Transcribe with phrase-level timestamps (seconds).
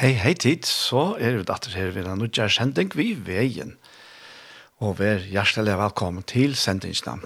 [0.00, 3.74] Hei, hei tid, så er vi datter her ved en utgjør sending vi veien.
[4.80, 7.18] Og vær hjertelig velkommen til sendingsene.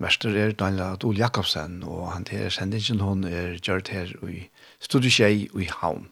[0.00, 4.46] Vester er Daniel Adol Jakobsen, og han til sendingen hun er gjørt her i
[4.80, 6.08] Studieskjei og i Havn.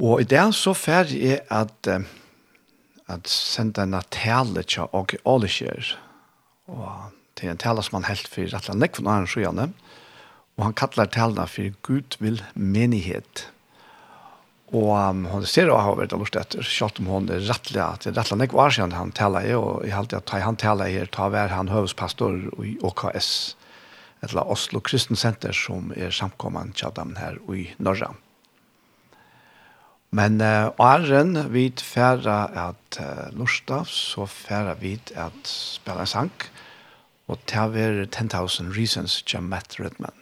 [0.00, 1.92] Og i dag så ferdig er at,
[3.04, 5.92] at sende en tale til Åke Åleskjær,
[6.72, 9.70] og til en tale som han helt for rettelig nekvån for noen sjøene,
[10.56, 13.50] og han kattler talene for Gud vil menighet.
[14.70, 18.04] Og um, hun ser å ha vært lurt etter, selv om hun er rettelig, at
[18.04, 20.92] det er rettelig ikke var siden han taler i, og jeg halte at han taler
[20.94, 23.30] her, ta hver han høvespastor i OKS,
[24.28, 28.12] eller Oslo Kristen Center, som er samkommende til dem her i Norge.
[30.14, 36.32] Men uh, åren vi færre at uh, Lurstav, så færre vi at spille en sang,
[37.30, 40.19] og ta vær 10,000 Reasons til Matt Redman.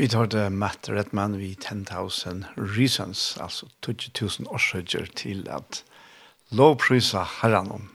[0.00, 5.82] Vi tar det Matt Redman vi 10,000 reasons, altså 20,000 årsøkjer til at
[6.56, 7.90] lovprysa herranon.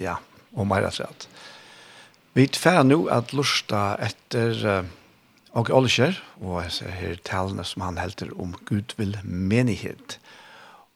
[0.00, 0.14] Ja,
[0.56, 1.28] og meir at rett.
[2.32, 4.88] Vi tar nå at lusta etter uh,
[5.52, 10.16] og olskjer, og jeg ser her talene som han helter om Gud vil menighet.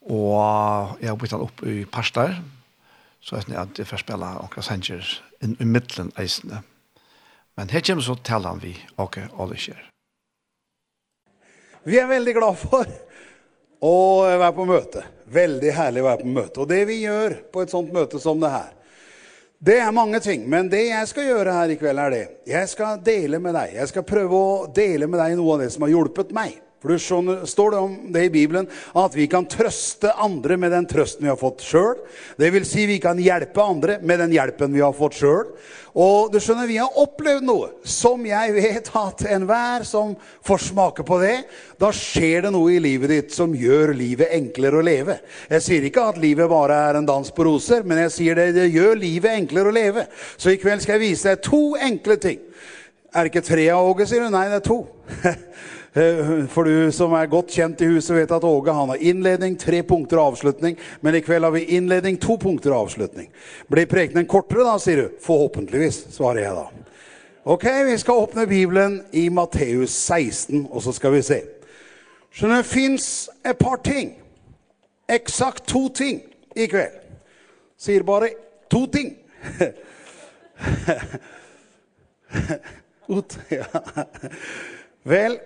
[0.08, 2.38] Og jeg har byttet opp i parstar,
[3.20, 6.64] så jeg at jeg får spille og sanger i midtelen eisene.
[7.60, 9.90] Men her kommer så talene vi og olskjer.
[11.84, 12.88] Vi er veldig glad for
[13.84, 15.02] å være på møte.
[15.34, 16.62] Veldig herlig å være på møte.
[16.62, 18.70] Og det vi gjør på et sånt møte som det her,
[19.64, 20.46] det er mange ting.
[20.48, 22.24] Men det jeg skal gjøre her i kveld er det.
[22.48, 23.76] Jeg skal dele med deg.
[23.78, 26.58] Jeg skal prøve å dele med deg noe av det som har hjulpet meg.
[26.84, 30.84] Plus så står det om det i Bibelen at vi kan trøste andre med den
[30.84, 32.02] trøsten vi har fått selv.
[32.36, 35.54] Det vil si vi kan hjelpe andre med den hjelpen vi har fått selv.
[35.94, 40.12] Og du skjønner, vi har opplevd noe som jeg vet at enhver som
[40.44, 41.36] får smake på det,
[41.80, 45.20] da skjer det noe i livet ditt som gjør livet enklere å leve.
[45.48, 48.50] Jeg sier ikke at livet bare er en dans på roser, men jeg sier det,
[48.58, 50.08] det gjør livet enklere å leve.
[50.36, 52.42] Så i kveld skal jeg vise deg to enkle ting.
[53.14, 54.34] Er det ikke tre av Åge, sier du?
[54.34, 54.82] Nei, det er to.
[55.94, 59.82] For du som er godt kjent i huset vet at Åge han har innledning, tre
[59.86, 60.78] punkter og avslutning.
[61.00, 63.28] Men i kveld har vi innledning, to punkter og avslutning.
[63.70, 65.08] Blir prekenen kortere da, sier du?
[65.22, 66.66] Forhåpentligvis, svarer jeg da.
[67.44, 71.42] Ok, vi skal åpne Bibelen i Matteus 16, og så skal vi se.
[72.34, 74.16] Så det finnes et par ting.
[75.08, 76.22] Eksakt to ting
[76.56, 76.90] i kveld.
[77.78, 78.28] Sier bare
[78.72, 79.18] to ting.
[83.14, 83.64] Ut, ja.
[85.04, 85.38] Vel,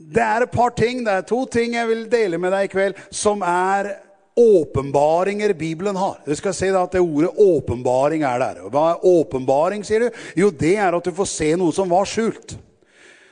[0.00, 2.72] det er et par ting, det er to ting jeg vil dele med deg i
[2.72, 3.92] kveld, som er
[4.40, 6.22] åpenbaringer Bibelen har.
[6.24, 8.62] Du skal se da at det ordet åpenbaring er der.
[8.72, 10.24] Hva er åpenbaring, sier du?
[10.40, 12.56] Jo, det er at du får se noe som var skjult.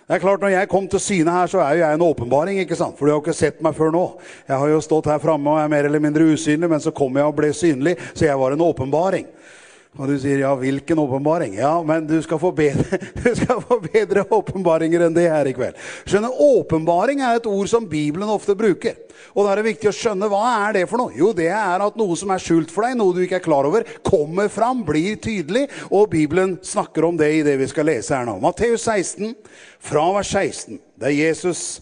[0.08, 2.60] Det er klart, når jeg kom til syne her, så er jo jeg en åpenbaring,
[2.62, 2.96] ikke sant?
[2.96, 4.04] For du har jo ikke sett meg før nå.
[4.48, 7.16] Jeg har jo stått her fremme og er mer eller mindre usynlig, men så kom
[7.16, 9.28] jeg og ble synlig, så jeg var en åpenbaring.
[9.28, 9.56] Åpenbaring.
[9.98, 11.54] Och du sier, ja vilken åpenbaring?
[11.54, 15.72] Ja, men du ska få bättre, du ska få bättre åpenbaringer än det här ikväll.
[16.06, 18.92] Skjønne, åpenbaring är ett ord som Bibeln ofta brukar.
[19.26, 21.12] Och da är det viktigt att skjønne, vad är det för noe?
[21.16, 23.64] Jo, det är att något som är skjult för dig, något du inte är klar
[23.64, 25.70] över, kommer fram, blir tydligt.
[25.91, 28.41] Och Bibeln snackar om det i det vi ska läsa här nu.
[28.41, 29.34] Matteus 16,
[29.81, 31.81] från vers 16, där Jesus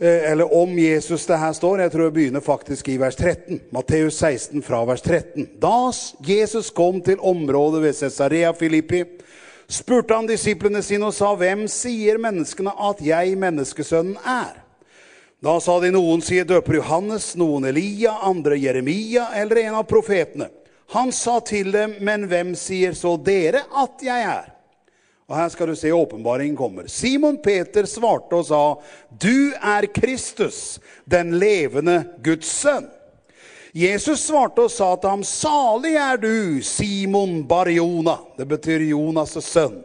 [0.00, 3.62] eller om Jesus det her står, jeg tror jeg begynner faktisk i vers 13.
[3.72, 5.46] Matteus 16 fra vers 13.
[5.62, 5.88] Da
[6.20, 9.04] Jesus kom til området ved Caesarea Filippi,
[9.68, 14.60] spurte han disiplene sine og sa, hvem sier menneskene at jeg, menneskesønnen, er?
[15.40, 20.50] Da sa de noen sier døper Johannes, noen Elia, andre Jeremia eller en av profetene.
[20.94, 24.52] Han sa til dem, men hvem sier så dere at jeg er?
[25.28, 26.86] Och här ska du se uppenbaringen kommer.
[26.86, 28.82] Simon Peter svarte och sa,
[29.18, 32.86] du är Kristus, den levande Guds son.
[33.72, 39.82] Jesus svarte og sa til ham, salig er du, Simon Barjona, det betyr Jonas' sønn.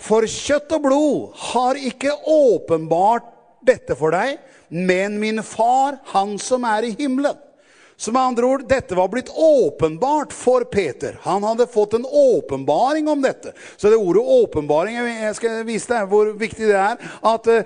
[0.00, 3.28] For kjøtt og blod har ikke åpenbart
[3.62, 7.38] dette for deg, men min far, han som er i himmelen.
[8.00, 9.30] Som andra ord, detta var blivit
[9.66, 11.18] uppenbart för Peter.
[11.22, 13.48] Han hade fått en åpenbaring om detta.
[13.76, 16.96] Så det ordet åpenbaring, jag ska visa deg hur viktig det är.
[17.20, 17.60] Att uh,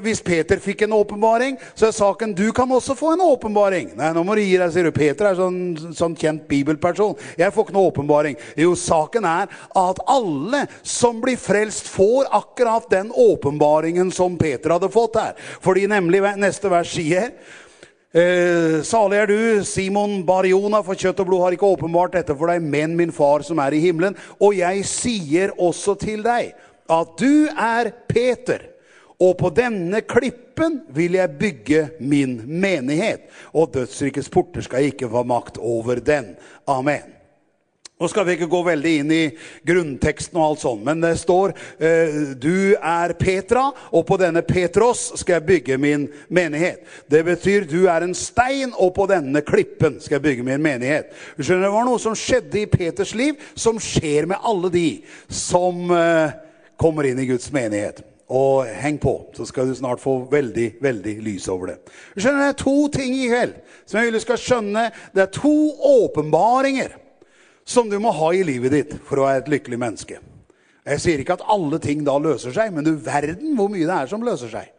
[0.00, 3.90] visst Peter fick en åpenbaring, så er saken du kan också få en åpenbaring.
[3.94, 4.92] Nej, nu må du gi deg, sier du.
[4.92, 7.12] Peter er sånn, sånn kjent bibelperson.
[7.36, 8.38] Jag får ikke noen åpenbaring.
[8.56, 14.88] Jo, saken är att alla som blir frälst får akkurat den åpenbaringen som Peter hade
[14.88, 15.36] fått här.
[15.60, 17.30] För det nämligen vers sier,
[18.14, 22.46] Eh, salig er du, Simon Bariona, for kjøtt og blod har ikke åpenbart dette for
[22.46, 24.14] deg, men min far som er i himmelen.
[24.38, 26.52] Og jeg sier også til deg
[26.94, 28.68] at du er Peter,
[29.18, 35.24] og på denne klippen vil jeg bygge min menighet, og dødsrikets porter skal ikke få
[35.26, 36.36] makt over den.
[36.70, 37.13] Amen.
[37.94, 39.24] Nå skal vi ikke gå veldig inn i
[39.70, 41.52] grunnteksten og alt sånt, men det står
[42.42, 46.82] du er Petra, og på denne Petros skal jeg bygge min menighet.
[47.06, 51.12] Det betyr du er en stein, og på denne klippen skal jeg bygge min menighet.
[51.38, 54.88] Du skjønner, det var noe som skjedde i Peters liv, som skjer med alle de
[55.30, 55.86] som
[56.74, 58.02] kommer inn i Guds menighet.
[58.34, 61.78] Og heng på, så skal du snart få veldig, veldig lys over det.
[62.16, 63.54] Du skjønner, det er to ting i kveld
[63.84, 64.84] som jeg vil du skal skjønne.
[65.14, 65.56] Det er to
[65.94, 66.98] åpenbaringer
[67.64, 70.20] som du må ha i livet ditt for å være et lykkelig menneske.
[70.84, 73.96] Jeg sier ikke at alle ting da løser seg, men du verden hvor mye det
[73.96, 74.70] er som løser seg.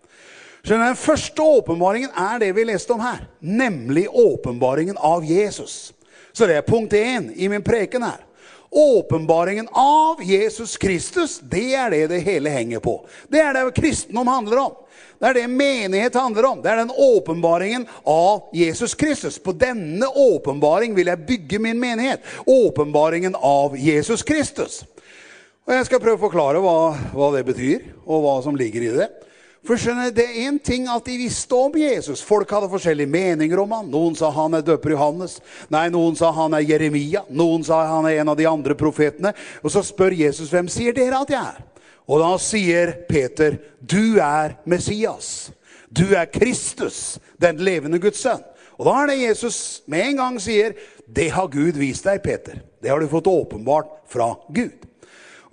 [0.66, 5.94] Så den første åpenbaringen er det vi leste om her, nemlig åpenbaringen av Jesus.
[6.34, 8.24] Så det er punkt 1 i min preken her.
[8.76, 12.98] Åpenbaringen av Jesus Kristus, det er det det hele henger på.
[13.30, 14.74] Det er det kristendom handler om.
[15.20, 16.62] Det er det menighet handler om.
[16.62, 19.40] Det er den åpenbaringen av Jesus Kristus.
[19.40, 22.26] På denne åpenbaring vil jeg bygge min menighet.
[22.46, 24.84] Åpenbaringen av Jesus Kristus.
[25.66, 28.92] Og jeg skal prøve å forklare hva, hva det betyr, og hva som ligger i
[29.00, 29.08] det.
[29.66, 32.22] For skjønner, det er en ting at de visste om Jesus.
[32.22, 33.88] Folk hadde forskjellige meninger om han.
[33.90, 35.40] Noen sa han er døper Johannes.
[35.74, 37.24] Nei, noen sa han er Jeremia.
[37.34, 39.34] Noen sa han er en av de andre profetene.
[39.66, 41.64] Og så spør Jesus, hvem sier dere at jeg er?
[42.06, 45.52] Och då sier Peter, du är Messias.
[45.90, 48.40] Du är Kristus, den levande Guds son.
[48.78, 50.74] Och då er det Jesus med en gång sier,
[51.08, 52.62] det har Gud visat dig Peter.
[52.82, 54.72] Det har du fått åpenbart från Gud.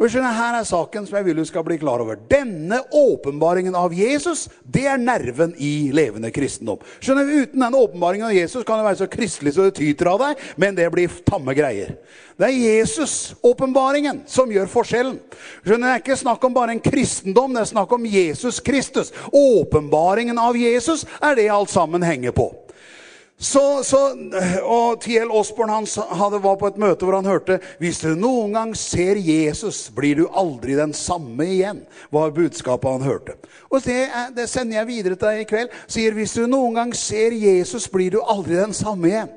[0.02, 2.16] Og skjønner, her er saken som jeg vil du skal bli klar over.
[2.26, 6.80] Denne åpenbaringen av Jesus, det er nerven i levende kristendom.
[6.98, 10.18] Skjønner, uten den åpenbaringen av Jesus kan det være så kristelig så det tyter av
[10.24, 11.94] deg, men det blir tamme greier.
[12.34, 15.20] Det er Jesus-åpenbaringen som gjør forskjellen.
[15.62, 19.14] Skjønner, det er ikke snakk om bare en kristendom, det er snakk om Jesus Kristus.
[19.30, 22.50] Åpenbaringen av Jesus er det alt sammen henger på.
[23.42, 23.98] Så, så,
[24.62, 25.30] og T.L.
[25.34, 29.18] Osborn han hadde var på et møte hvor han hørte «Hvis du noen gang ser
[29.18, 31.80] Jesus, blir du aldri den samme igjen»,
[32.14, 33.34] var budskapet han hørte.
[33.66, 34.06] Og det,
[34.36, 35.74] det sender jeg videre til deg i kveld.
[35.90, 39.34] Sier «Hvis du noen gang ser Jesus, blir du aldri den samme igjen».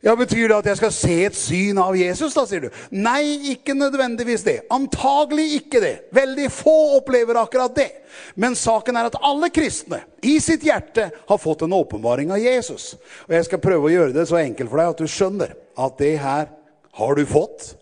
[0.00, 2.76] Ja, betyr det at jeg skal se et syn av Jesus da, sier du?
[2.96, 4.54] Nei, ikke nødvendigvis det.
[4.72, 5.92] Antagelig ikke det.
[6.16, 7.90] Veldig få opplever akkurat det.
[8.32, 12.94] Men saken er at alle kristne i sitt hjerte har fått en åpenbaring av Jesus.
[13.28, 15.52] Og jeg skal prøve å gjøre det så enkelt for deg at du skjønner
[15.84, 16.48] at det her
[16.96, 17.74] har du fått,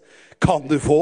[0.43, 1.01] kan du få,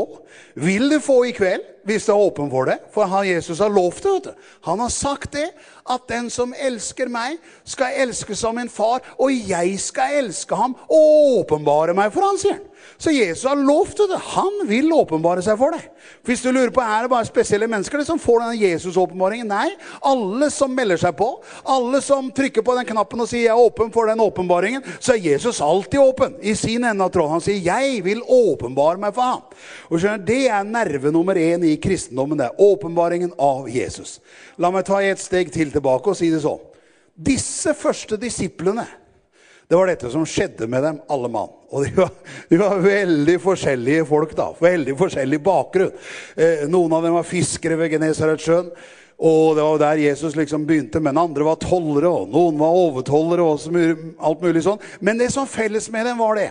[0.54, 2.76] vil du få i kveld, hvis du er åpen for det.
[2.92, 4.46] For han, Jesus har lovt det, vet du.
[4.68, 5.48] Han har sagt det
[5.90, 10.76] at den som elsker meg, skal elske som en far, og jeg skal elske ham
[10.86, 12.64] og åpenbare meg for han, sier han.
[12.96, 14.18] Så Jesus har lovt det.
[14.36, 15.84] Han vil åpenbare seg for deg.
[16.26, 19.50] Hvis du lurer på, er det bare spesielle mennesker som får denne Jesus-åpenbaringen?
[19.50, 19.68] Nei,
[20.06, 21.28] alle som melder seg på,
[21.68, 25.14] alle som trykker på den knappen og sier jeg er åpen for den åpenbaringen, så
[25.14, 27.36] er Jesus alltid åpen i sin ende av tråden.
[27.36, 29.58] Han sier, jeg vil åpenbare meg for ham.
[29.90, 34.18] Og skjønner, det er nerve nummer en i kristendommen, det er åpenbaringen av Jesus.
[34.62, 36.56] La meg ta et steg til tilbake og si det så.
[37.16, 38.84] Disse første disiplene,
[39.68, 41.50] Det var dette som skjedde med dem alle mann.
[41.74, 42.12] Og de var,
[42.48, 45.96] de var veldig forskjellige folk da, veldig forskjellig bakgrunn.
[46.38, 48.70] Eh, noen av dem var fiskere ved Genesaretsjøen,
[49.16, 53.44] Og det var der Jesus liksom begynte, men andre var tollere, og noen var overtollere,
[53.44, 54.82] og så mye, alt mulig sånn.
[55.00, 56.50] Men det som felles med dem var det,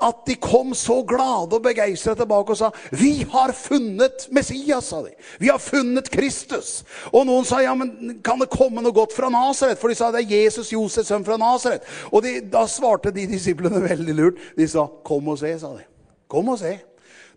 [0.00, 5.02] at de kom så glade og begeistret tilbake og sa, vi har funnet Messias, sa
[5.04, 5.12] de.
[5.40, 6.82] Vi har funnet Kristus.
[7.12, 9.80] Og noen sa, ja, men kan det komme noe godt fra Nazaret?
[9.80, 11.84] For de sa, det er Jesus, Josef, sønn fra Nazaret.
[12.12, 14.44] Og de, da svarte de disiplene veldig lurt.
[14.56, 15.84] De sa, kom og se, sa de.
[16.32, 16.78] Kom og se.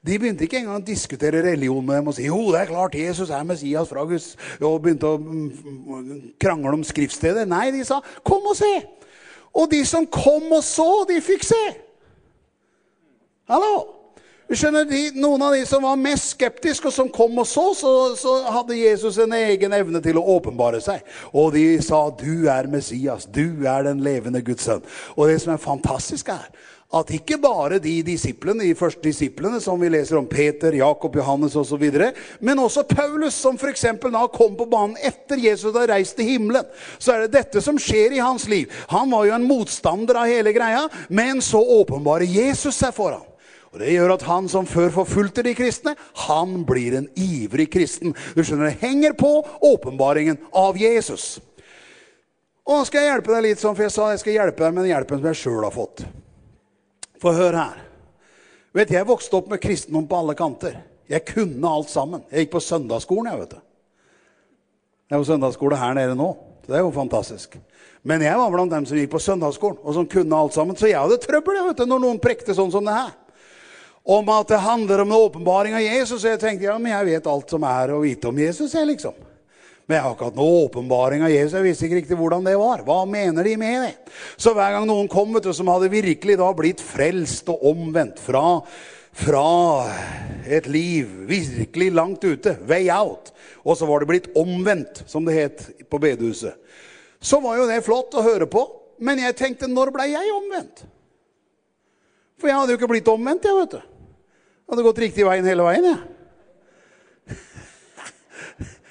[0.06, 2.96] De begynte ikke engang å diskutere religion med dem og si jo, det er klart
[2.96, 5.20] Jesus er Messias fra Guds og begynte å
[6.40, 7.44] krangle om skriftstedet.
[7.50, 8.74] Nei, de sa kom og se.
[9.60, 11.64] Og de som kom og så, de fikk se.
[13.50, 14.00] Hallo?
[14.50, 17.68] Du skjønner, de, noen av de som var mest skeptiske og som kom og så,
[17.78, 21.04] så, så hadde Jesus en egen evne til å åpenbare seg.
[21.38, 24.82] Og de sa, du er Messias, du er den levende Guds sønn.
[25.14, 26.48] Og det som er fantastisk er,
[26.90, 31.54] at ikke bare de disiplene, de første disiplene som vi leser om Peter, Jakob, Johannes
[31.60, 32.10] og så videre,
[32.42, 36.32] men også Paulus som for eksempel da kom på banen etter Jesus har reist til
[36.32, 36.66] himmelen,
[36.98, 38.72] så er det dette som skjer i hans liv.
[38.90, 43.28] Han var jo en motstander av hele greia, men så åpenbare Jesus seg for ham.
[43.70, 45.94] Og det gjør at han som før forfulgte de kristne,
[46.26, 48.16] han blir en ivrig kristen.
[48.34, 49.30] Du skjønner, det henger på
[49.70, 51.36] åpenbaringen av Jesus.
[52.66, 54.74] Og nå skal jeg hjelpe deg litt sånn, for jeg sa jeg skal hjelpe deg
[54.74, 56.04] med den hjelpen som jeg selv har fått.
[57.20, 57.80] For hør her.
[58.76, 60.78] Vet, jeg vokste opp med kristendom på alle kanter.
[61.10, 62.22] Jeg kunne alt sammen.
[62.30, 63.64] Jeg gikk på søndagsskolen, jeg vet det.
[65.10, 66.30] Jeg var på søndagsskole her nede nå.
[66.62, 67.58] Så det er jo fantastisk.
[68.06, 70.78] Men jeg var blant dem som gikk på søndagsskolen, og som kunne alt sammen.
[70.78, 73.16] Så jeg hadde trøbbel, jeg vet du, når noen prekte sånn som det her.
[74.10, 76.22] Om at det handler om en åpenbaring av Jesus.
[76.22, 78.88] Så jeg tenkte, ja, men jeg vet alt som er å vite om Jesus, jeg
[78.94, 79.18] liksom.
[79.90, 81.56] Men jeg har ikke hatt noen åpenbaring av Jesus.
[81.58, 82.84] Jeg visste ikke riktig hvordan det var.
[82.86, 83.94] Hva mener de med det?
[84.38, 88.22] Så hver gang noen kom vet du, som hadde virkelig da blitt frelst og omvendt
[88.22, 88.60] fra,
[89.18, 89.48] fra
[90.46, 93.32] et liv virkelig langt ute, way out,
[93.66, 96.54] og så var det blitt omvendt, som det het på bedehuset,
[97.18, 98.62] så var jo det flott å høre på.
[99.02, 100.86] Men jeg tenkte, når ble jeg omvendt?
[102.38, 103.82] For jeg hadde jo ikke blitt omvendt, jeg vet du.
[103.82, 105.98] Jeg hadde gått riktig veien hele veien, jeg.
[105.98, 106.19] Ja.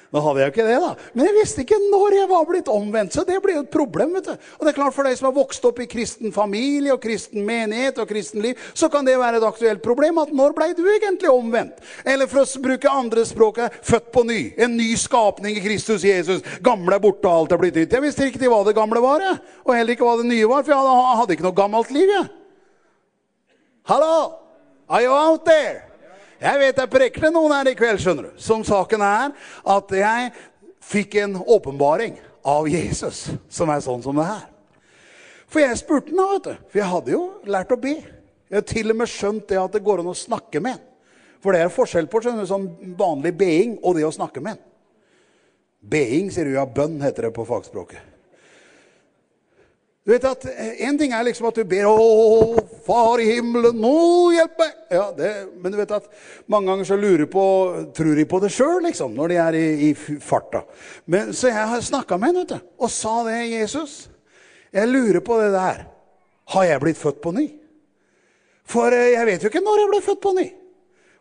[0.09, 1.09] Nå hadde jeg jo ikke det, da.
[1.13, 3.13] Men jeg visste ikke når jeg var blitt omvendt.
[3.13, 4.15] Så det ble jo et problem.
[4.17, 4.47] vet du.
[4.57, 7.45] Og det er klart For deg som har vokst opp i kristen familie og kristen
[7.45, 10.81] menighet og kristen liv, så kan det være et aktuelt problem at når ble du
[10.89, 11.83] egentlig omvendt?
[12.09, 14.39] Eller for å bruke andre språket født på ny.
[14.57, 16.41] En ny skapning i Kristus Jesus.
[16.65, 17.93] Gamle er borte, alt er blitt nytt.
[17.93, 19.43] Jeg visste ikke hva det gamle var, jeg.
[19.67, 22.09] og heller ikke hva det nye var, for jeg hadde, hadde ikke noe gammelt liv.
[22.17, 22.31] jeg.
[23.93, 24.17] Hallo!
[24.89, 25.88] Are you out there?
[26.39, 28.39] Jeg vet jeg prekler noen her i kveld, skjønner du.
[28.39, 29.33] Som saken er
[29.75, 30.31] at jeg
[30.89, 34.45] fikk en åpenbaring av Jesus som er sånn som det her.
[35.49, 36.69] For jeg spurte han, vet du.
[36.71, 37.97] For jeg hadde jo lært å be.
[38.49, 40.85] Jeg har til og med skjønt det at det går an å snakke med en.
[41.43, 42.69] For det er forskjell på skjønner, sånn
[42.99, 44.65] vanlig being og det å snakke med en.
[45.89, 48.01] Being, sier du, ja, bønn heter det på fagspråket.
[50.03, 52.58] Du vet at en ting er liksom at du ber, åh,
[52.89, 53.97] Far i himmelen, nå
[54.33, 54.77] hjelp meg!
[54.97, 55.31] Ja, det,
[55.61, 56.07] men du vet at
[56.49, 57.43] mange ganger så lurer på,
[57.97, 60.63] tror de på det selv, liksom, når de er i, i farta.
[61.05, 63.99] Men, så jeg har snakket med henne, vet du, og sa det, Jesus.
[64.73, 65.85] Jeg lurer på det der.
[66.55, 67.45] Har jeg blitt født på ny?
[68.69, 70.49] For jeg vet jo ikke når jeg ble født på ny.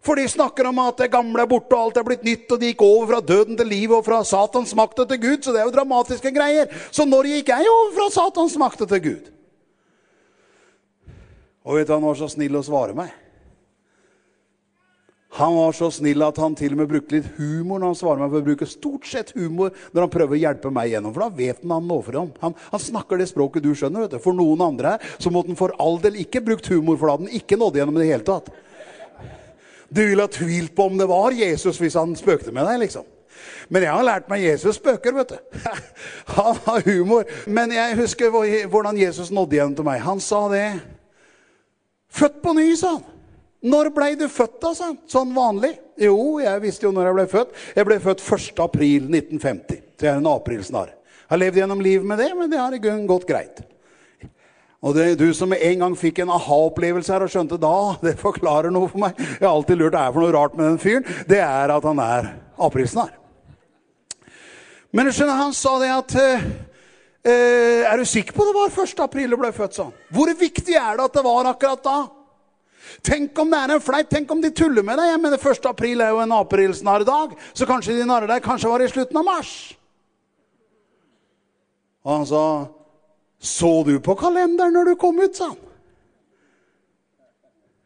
[0.07, 2.61] For de snakker om at det gamle er borte, og alt er blitt nytt, og
[2.61, 5.65] de gikk over fra døden til liv, og fra Satans makt til Gud, så det
[5.65, 6.71] er jo dramatiske greier.
[6.95, 9.33] Så når gikk jeg over fra Satans makt til Gud?
[11.67, 13.11] Og vet du, han var så snill å svare meg.
[15.37, 18.21] Han var så snill at han til og med brukte litt humor når han svarer
[18.23, 21.25] meg, for å bruke stort sett humor når han prøver å hjelpe meg gjennom, for
[21.27, 22.31] da vet han han nå for ham.
[22.41, 24.23] Han, han snakker det språket du skjønner, vet du.
[24.23, 27.27] For noen andre så måtte han for all del ikke brukt humor, for da hadde
[27.27, 28.49] han ikke nådd gjennom i det hele tatt.
[29.91, 33.05] Du ville ha tvilt på om det var Jesus hvis han spøkte med deg, liksom.
[33.69, 35.63] Men jeg har lært meg Jesus spøker, vet du.
[36.39, 37.27] Han har humor.
[37.45, 40.01] Men jeg husker hvordan Jesus nådde igjen til meg.
[40.07, 40.65] Han sa det.
[42.17, 43.05] Født på ny, sa han.
[43.67, 44.99] Når ble du født, da, sa han?
[45.09, 45.73] Sånn vanlig.
[46.01, 47.55] Jo, jeg visste jo når jeg ble født.
[47.77, 48.61] Jeg ble født 1.
[48.63, 49.81] april 1950.
[49.97, 50.93] Så jeg er en aprilsnar.
[50.93, 53.63] Jeg har levd gjennom livet med det, men det har i grunn gått greit.
[54.85, 58.13] Og det er du som en gang fikk en aha-opplevelse her og skjønte da, det
[58.21, 59.17] forklarer noe for meg.
[59.17, 61.07] Jeg har alltid lurt det er for noe rart med den fyren.
[61.27, 62.29] Det er at han er
[62.67, 63.09] aprilsnar.
[64.93, 66.15] Men skjønner, han sa det at
[67.27, 68.99] Eh, er du sikker på det var 1.
[69.03, 69.91] april du ble født sånn?
[70.15, 71.97] Hvor viktig er det at det var akkurat da?
[73.03, 75.09] Tenk om det er en fleip, tenk om de tuller med deg.
[75.11, 75.67] Jeg mener 1.
[75.67, 79.19] april er jo en aprilsnardag, så kanskje de narrer deg, kanskje var det i slutten
[79.19, 79.53] av mars.
[82.07, 82.43] Og han sa,
[83.43, 85.63] så du på kalenderen når du kom ut, sa han.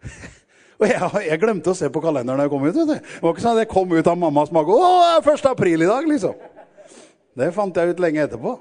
[0.82, 2.76] Og jeg, jeg glemte å se på kalenderen når jeg kom ut.
[2.78, 2.94] Vet du.
[2.94, 4.74] Det var ikke sånn at jeg kom ut av mammas mage.
[4.74, 5.50] Å, 1.
[5.50, 6.38] april i dag, liksom.
[7.38, 8.60] Det fant jeg ut lenge etterpå.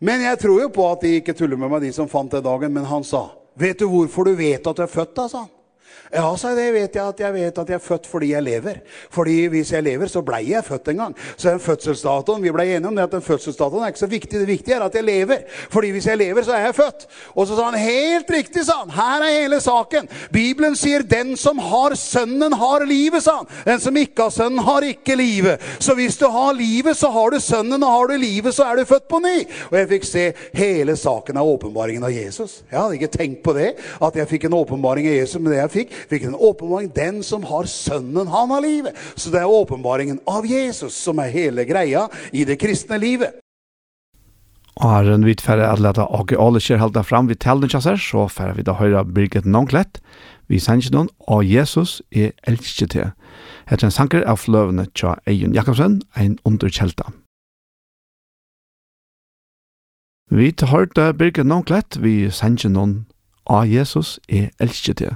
[0.00, 2.40] Men jeg tror jo på at de ikke tuller med meg, de som fant det
[2.46, 2.72] dagen.
[2.72, 3.26] Men han sa,
[3.60, 5.50] vet du hvorfor du vet at du er født da, sa han.
[6.12, 8.80] Ja, så det vet jeg at jeg vet at jeg er født fordi jeg lever.
[9.14, 11.14] Fordi hvis jeg lever, så ble jeg født en gang.
[11.36, 14.40] Så den fødselsdatoen, vi ble enige om det, at den fødselsdatoen er ikke så viktig.
[14.40, 15.44] Det viktige er at jeg lever.
[15.70, 17.06] Fordi hvis jeg lever, så er jeg født.
[17.34, 18.90] Og så sa han, helt riktig, sa han.
[18.96, 20.08] Her er hele saken.
[20.32, 23.50] Bibelen sier, den som har sønnen har livet, sa han.
[23.66, 25.62] Den som ikke har sønnen har ikke livet.
[25.78, 28.76] Så hvis du har livet, så har du sønnen, og har du livet, så er
[28.76, 29.36] du født på ny.
[29.70, 30.26] Og jeg fikk se
[30.58, 32.64] hele saken av åpenbaringen av Jesus.
[32.70, 35.62] Jeg hadde ikke tenkt på det, at jeg fikk en åpenbaring av Jesus, men det
[35.62, 36.90] jeg fikk fikk en åpenbaring?
[36.94, 38.96] Den som har sønnen, han har livet.
[39.14, 43.40] Så det er åpenbaringen av Jesus som er hele greia i det kristne livet.
[44.80, 47.68] Og her er en tfärre at leta Åke Oliver hålla fram vid tällen
[47.98, 50.00] så færre vi da höra Birgit Nonklett.
[50.48, 53.12] Vi sender noen, og Jesus er elsket til.
[53.70, 57.12] Etter en sanker av fløvene tja Eion Jakobsen, en underkjelta.
[60.30, 63.06] Vi tar hørte Birgit Nonklett, vi sender noen,
[63.46, 65.14] og Jesus er elsket til.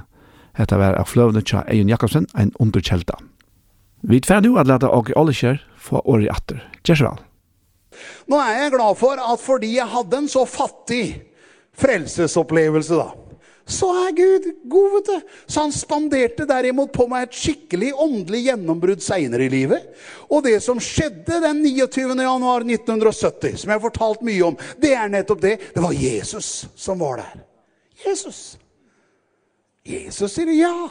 [0.55, 3.17] Hetta var av fløvne tja Eion Jakobsen, ein underkjelta.
[4.05, 6.61] Vi tver nu at leta Åge Olisher få året atter.
[6.85, 7.19] Gjersval.
[8.29, 11.05] Nå er jeg glad for at fordi jeg hadde en så fattig
[11.75, 13.09] frelsesopplevelse da,
[13.65, 15.29] så er Gud god, vet du.
[15.49, 19.87] Så han spanderte derimot på meg et skikkelig åndelig gjennombrudd senere i livet.
[20.29, 22.13] Og det som skjedde den 29.
[22.13, 25.55] januar 1970, som jeg har fortalt mye om, det er nettopp det.
[25.73, 27.41] Det var Jesus som var der.
[28.05, 28.59] Jesus.
[29.85, 30.89] Jesus sier ja.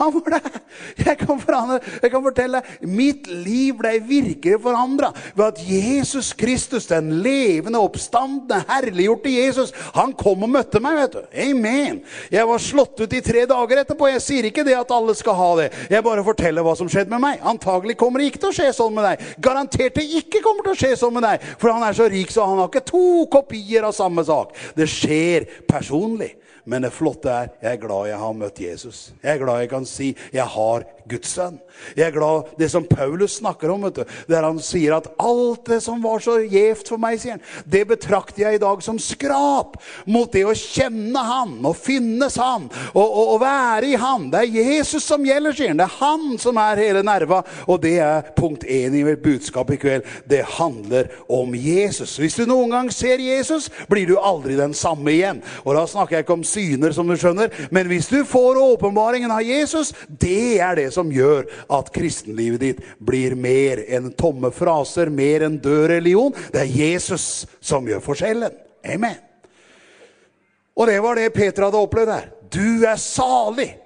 [0.00, 0.60] Han var det.
[0.96, 6.86] Jeg kan, forandre, jeg kan fortelle, mitt liv ble virkelig forandret ved at Jesus Kristus,
[6.88, 11.20] den levende, oppstandende, herliggjorte Jesus, han kom og møtte meg, vet du.
[11.44, 12.00] Amen.
[12.32, 14.08] Jeg var slått ut i tre dager etterpå.
[14.14, 15.68] Jeg sier ikke det at alle skal ha det.
[15.92, 17.44] Jeg bare forteller hva som skjedde med meg.
[17.52, 19.30] Antagelig kommer det ikke til å skje sånn med deg.
[19.42, 22.32] Garantert det ikke kommer til å skje sånn med deg, for han er så rik,
[22.32, 23.06] så han har ikke to
[23.36, 24.56] kopier av samme sak.
[24.78, 26.38] Det skjer personlig.
[26.64, 29.12] Men det flotte er, jeg er glad jeg har møtt Jesus.
[29.22, 31.58] Jeg er glad jeg kan si, jeg har Guds sønn.
[31.96, 35.66] Jeg er glad det som Paulus snakker om, vet du, der han sier at alt
[35.70, 38.98] det som var så gjevt for meg, sier han, det betrakter jeg i dag som
[39.00, 39.78] skrap
[40.10, 44.28] mot det å kjenne han, og finnes han, og, og, og være i han.
[44.32, 45.80] Det er Jesus som gjelder, sier han.
[45.80, 49.72] Det er han som er hele nerva, og det er punkt 1 i mitt budskap
[49.74, 50.06] i kveld.
[50.30, 52.16] Det handler om Jesus.
[52.20, 55.42] Hvis du noen gang ser Jesus, blir du aldri den samme igjen.
[55.64, 59.32] Og da snakker jeg ikke om syner, som du skjønner, men hvis du får åpenbaringen
[59.32, 64.50] av Jesus, det er det som som gör att kristenlivet ditt blir mer än tomma
[64.50, 66.32] fraser, mer än død religion.
[66.52, 68.50] Det är Jesus som gör forskjellen.
[68.94, 69.14] Amen.
[70.74, 72.32] Och det var det Peter hade upplevt där.
[72.50, 73.78] Du är salig.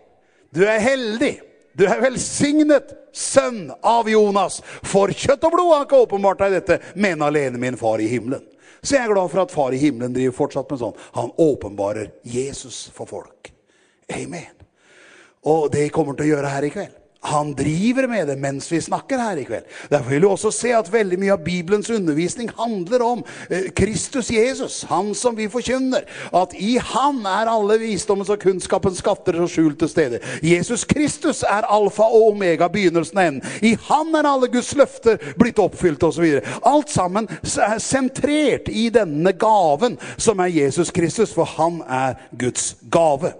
[0.50, 1.40] Du är heldig.
[1.72, 4.60] Du er velsignet, sønn av Jonas.
[4.82, 8.42] For kjøtt og blod har ikke åpenbart deg dette, men alene min far i himmelen.
[8.82, 10.98] Så jeg er glad for at far i himmelen driver fortsatt med sånn.
[11.18, 13.50] Han åpenbarer Jesus for folk.
[14.14, 14.52] Amen.
[15.50, 18.80] Og det kommer til å gjøre her i kveld han driver med det mens vi
[18.84, 19.66] snakker her i kveld.
[19.90, 24.30] Derfor vil du også se at veldig mye av Bibelens undervisning handler om eh, Kristus
[24.30, 26.06] Jesus, han som vi forkynner.
[26.32, 30.04] At i han er alle visdommens og kunnskapens skatter så skjulte steder.
[30.04, 30.20] stede.
[30.42, 33.48] Jesus Kristus er alfa og omega, begynnelsen og enden.
[33.62, 36.40] I han er alle Guds løfter blitt oppfylt osv.
[36.64, 42.76] Alt sammen er sentrert i denne gaven som er Jesus Kristus, for han er Guds
[42.90, 43.34] gave.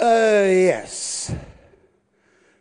[0.00, 1.30] Uh, yes.
[1.30, 1.49] Yes.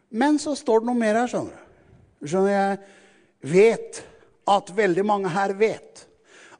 [0.10, 2.28] Men så står det noe mer her, skjønner du.
[2.28, 4.02] Skjønner jeg vet
[4.50, 6.06] at veldig mange her vet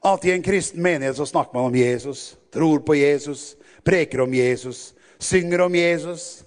[0.00, 4.34] at i en kristen menighet så snakker man om Jesus, tror på Jesus, preker om
[4.34, 6.44] Jesus, synger om Jesus,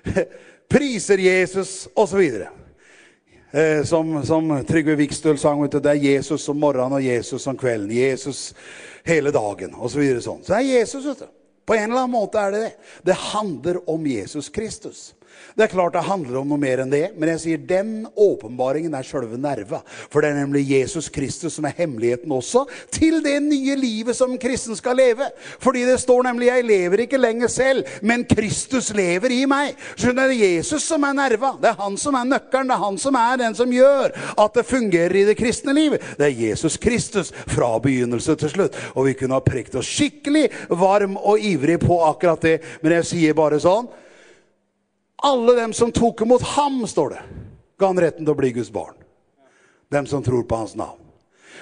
[0.70, 2.52] priser Jesus, og så videre.
[3.50, 7.46] Eh, som, som Trygve Vikstøl sang, vet du, det er Jesus om morgenen og Jesus
[7.50, 8.52] om kvelden, Jesus
[9.04, 10.44] hele dagen, og så videre sånn.
[10.44, 11.32] Så det er Jesus, vet du.
[11.66, 12.72] På en eller annen måte er det det.
[13.10, 15.12] Det handler om Jesus Kristus.
[15.56, 18.94] Det er klart det handler om noe mer enn det, men jeg sier den åpenbaringen
[18.96, 19.82] er selve nerva.
[20.08, 24.32] For det er nemlig Jesus Kristus som er hemmeligheten også til det nye livet som
[24.40, 25.28] kristen skal leve.
[25.60, 29.76] Fordi det står nemlig 'Jeg lever ikke lenger selv, men Kristus lever i meg'.
[29.96, 31.56] Skjønner det er Jesus som er nerva.
[31.60, 32.68] Det er han som er nøkkelen.
[32.68, 36.00] Det er han som er den som gjør at det fungerer i det kristne livet.
[36.18, 38.76] Det er Jesus Kristus fra begynnelse til slutt.
[38.96, 42.60] Og vi kunne ha prekt oss skikkelig varm og ivrig på akkurat det.
[42.82, 43.88] Men jeg sier bare sånn
[45.24, 47.22] Alle dem som tok emot ham, står det,
[47.78, 48.96] ga han retten til å bli Guds barn.
[49.92, 50.98] Dem som tror på hans navn.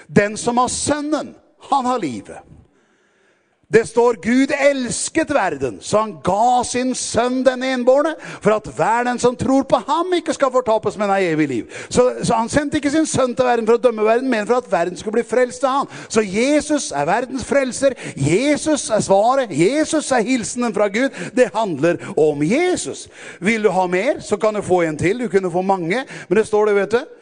[0.07, 1.35] Den som har sønnen,
[1.71, 2.41] han har livet.
[3.73, 9.05] Det står Gud elsket verden, så han gav sin sønn den enbårne, for at hver
[9.07, 11.77] den som tror på ham ikke skal fortapes, men har evig liv.
[11.87, 14.59] Så, så han sendte ikke sin sønn til verden for å dømme verden, men for
[14.59, 15.93] at verden skulle bli frelst av han.
[16.11, 21.15] Så Jesus er verdens frelser, Jesus er svaret, Jesus er hilsenen fra Gud.
[21.39, 23.07] Det handler om Jesus.
[23.39, 26.43] Vil du ha mer, så kan du få en til, du kunne få mange, men
[26.43, 27.20] det står det, vet du,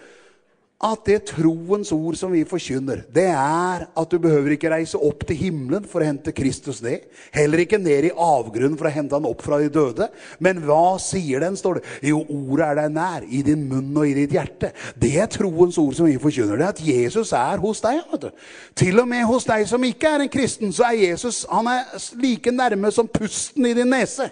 [0.79, 5.25] at det troens ord som vi forkynner, det er at du behøver ikke reise opp
[5.27, 7.09] til himmelen for å hente Kristus ned.
[7.35, 10.07] Heller ikke ned i avgrunnen for å hente han opp fra de døde.
[10.39, 11.83] Men hva sier den, står det?
[12.13, 14.71] Jo, ordet er deg nær, i din munn og i ditt hjerte.
[14.95, 16.55] Det er troens ord som vi forkynner.
[16.55, 18.47] Det er at Jesus er hos deg, vet du.
[18.79, 21.91] Til og med hos deg som ikke er en kristen, så er Jesus han er
[22.23, 24.31] like nærme som pusten i din nese.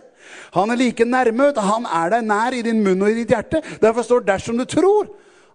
[0.55, 3.67] Han er like nærme, han er deg nær i din munn og i ditt hjerte.
[3.83, 5.11] Derfor står det dersom du tror,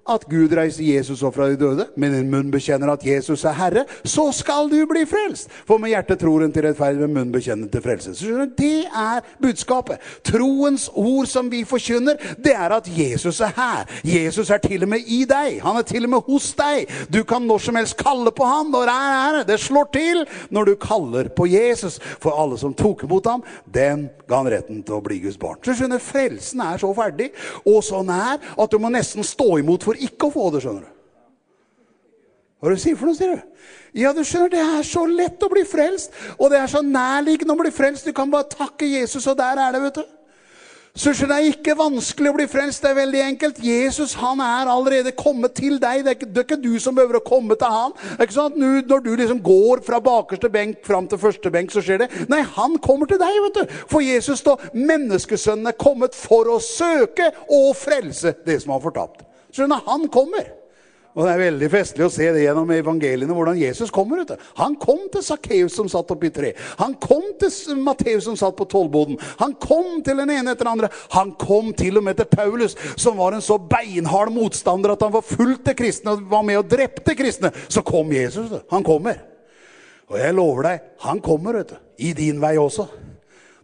[0.10, 3.54] at Gud reiser Jesus opp fra de døde, med din munn bekjenner at Jesus er
[3.58, 5.52] Herre, så skal du bli frelst.
[5.68, 8.16] For med hjertet tror en til rettferd, med munn bekjenner til frelse.
[8.16, 10.02] Så skjønner du, det er budskapet.
[10.26, 13.86] Troens ord som vi forkynner, det er at Jesus er her.
[14.08, 15.60] Jesus er til og med i deg.
[15.64, 16.90] Han er til og med hos deg.
[17.14, 19.40] Du kan når som helst kalle på han når er her.
[19.48, 22.00] Det slår til når du kaller på Jesus.
[22.22, 25.62] For alle som tok imot ham, den ga han retten til å bli Guds barn.
[25.66, 27.32] Så skjønner, frelsen er så ferdig,
[27.68, 30.64] og så nær, at du må nesten stå imot for for ikke å få det,
[30.64, 30.98] skjønner du.
[32.62, 33.68] Hva er det du sier for noe, sier du?
[33.98, 37.56] Ja, du skjønner, det er så lett å bli frelst, og det er så nærliggende
[37.56, 38.06] å bli frelst.
[38.06, 40.18] Du kan bare takke Jesus, og der er det, vet du.
[40.92, 43.62] Så skjønner jeg ikke vanskelig å bli frelst, det er veldig enkelt.
[43.64, 46.04] Jesus, han er allerede kommet til deg.
[46.04, 47.96] Det er ikke, det er ikke du som behøver å komme til han.
[47.96, 51.22] Det er ikke sånn at nu, når du liksom går fra bakerste benk fram til
[51.24, 52.10] første benk, så skjer det.
[52.32, 53.76] Nei, han kommer til deg, vet du.
[53.90, 59.24] For Jesus da, menneskesønnen er kommet for å søke og frelse det som han fortapt.
[59.52, 60.50] Så når han kommer,
[61.12, 64.22] og det er veldig festlig å se det gjennom evangeliene, hvordan Jesus kommer.
[64.22, 64.44] Vet du.
[64.62, 66.54] Han kom til Sakkeus som satt oppi tre.
[66.80, 69.18] Han kom til Matteus som satt på tolvboden.
[69.42, 70.92] Han kom til den ene etter den andre.
[71.18, 75.12] Han kom til og med til Paulus, som var en så beinhard motstander at han
[75.12, 77.52] var fullt til kristne og var med og drepte kristne.
[77.68, 78.48] Så kom Jesus.
[78.48, 78.72] Vet du.
[78.72, 79.20] Han kommer.
[80.12, 82.88] Og jeg lover deg, han kommer vet du, i din vei også.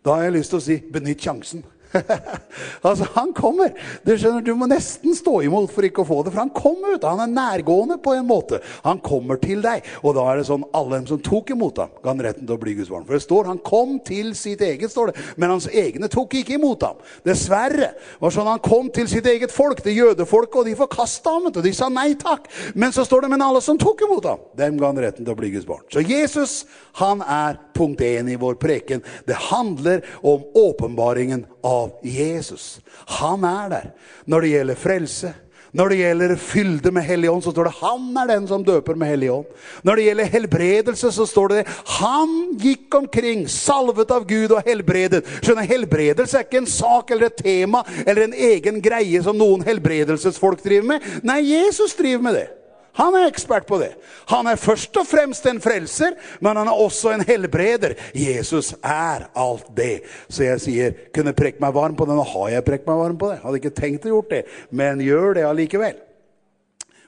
[0.03, 1.63] Da har jeg lyst til å si, benytt sjansen.
[2.87, 3.73] altså, han kommer.
[4.05, 6.95] Du skjønner, du må nesten stå imot for ikke å få det, for han kommer
[6.95, 7.07] ut.
[7.07, 8.59] Han er nærgående på en måte.
[8.85, 9.85] Han kommer til deg.
[10.03, 12.57] Og da er det sånn, alle dem som tok imot ham, ga han retten til
[12.57, 13.05] å bli Guds barn.
[13.07, 15.25] For det står, han kom til sitt eget, står det.
[15.37, 17.01] Men hans egne tok ikke imot ham.
[17.27, 17.93] Dessverre.
[18.21, 21.61] var sånn, han kom til sitt eget folk, det jødefolket, og de forkastet ham, og
[21.63, 22.49] de sa nei takk.
[22.75, 25.33] Men så står det, men alle som tok imot ham, dem ga han retten til
[25.33, 25.85] å bli Guds barn.
[25.93, 26.59] Så Jesus,
[27.01, 29.03] han er punkt 1 i vår preken.
[29.27, 32.79] Det handler om åpenbaringen av Jesus.
[33.19, 33.91] Han er der
[34.25, 35.33] når det gjelder frelse,
[35.75, 38.95] Når det gjelder fylde med hellig ånd, så står det han er den som døper
[38.95, 39.49] med hellig ånd.
[39.83, 41.63] Når det gjelder helbredelse, så står det
[41.99, 45.25] han gikk omkring, salvet av Gud og helbredet.
[45.41, 49.65] Skjønner, helbredelse er ikke en sak eller et tema eller en egen greie som noen
[49.67, 51.11] helbredelsesfolk driver med.
[51.27, 52.47] Nei, Jesus driver med det.
[52.97, 53.91] Han er ekspert på det.
[54.31, 57.93] Han er først og fremst en frelser, men han er også en helbreder.
[58.17, 60.01] Jesus er alt det.
[60.29, 62.17] Så jeg sier, kunne prekke meg varm på det.
[62.17, 63.39] Nå har jeg prekt meg varm på det.
[63.43, 65.99] Hadde ikke tenkt å gjort det, men gjør det allikevel.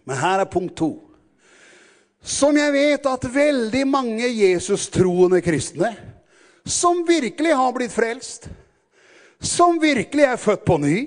[0.05, 0.91] Men her er punkt to.
[2.21, 5.93] Som jeg vet at veldig mange Jesus-troende kristne,
[6.69, 8.49] som virkelig har blitt frelst,
[9.39, 10.97] som virkelig er født på ny,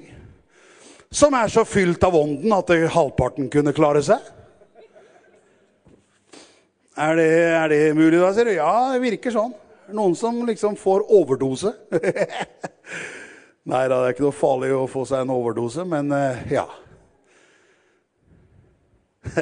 [1.12, 4.23] som er så fylt av ånden at halvparten kunne klare seg,
[7.03, 8.53] Er det, er det mulig da, sier du?
[8.55, 9.55] Ja, det virker sånn.
[9.97, 11.73] Noen som liksom får overdose.
[13.73, 16.67] Nei, da, det er ikke noe farlig å få seg en overdose, men uh, ja.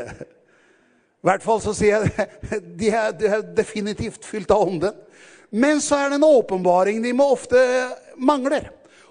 [1.21, 2.29] I hvert fall så sier jeg,
[2.81, 4.97] de er, de er definitivt fylt av ånden.
[5.51, 7.61] Men så er det en åpenbaring de må ofte
[8.17, 8.71] mangler.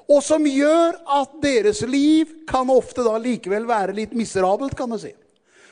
[0.10, 4.98] Og som gjør at deres liv kan ofte da likevel være litt miserabelt, kan du
[5.02, 5.14] si.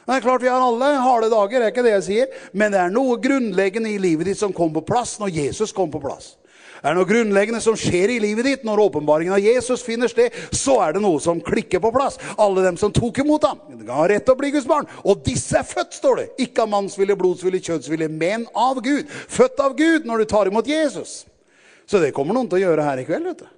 [0.08, 2.36] Det er klart vi har alle harde dager, det er ikke det jeg sier.
[2.56, 5.92] Men det er noe grunnleggende i livet ditt som kom på plass når Jesus kom
[5.92, 6.38] på plass.
[6.78, 10.32] Det er noe grunnleggende som skjer i livet ditt når åpenbaringen av Jesus finner sted,
[10.54, 12.20] så er det noe som klikker på plass.
[12.40, 14.88] Alle dem som tok imot ham, de har rett til å bli Guds barn.
[15.04, 16.28] Og disse er født, står det.
[16.46, 19.10] Ikke av mannsvilje, blodsvilje, kjødsvilje, men av Gud.
[19.10, 21.24] Født av Gud når du tar imot Jesus.
[21.90, 23.54] Så det kommer noen til å gjøre her i kveld, vet du.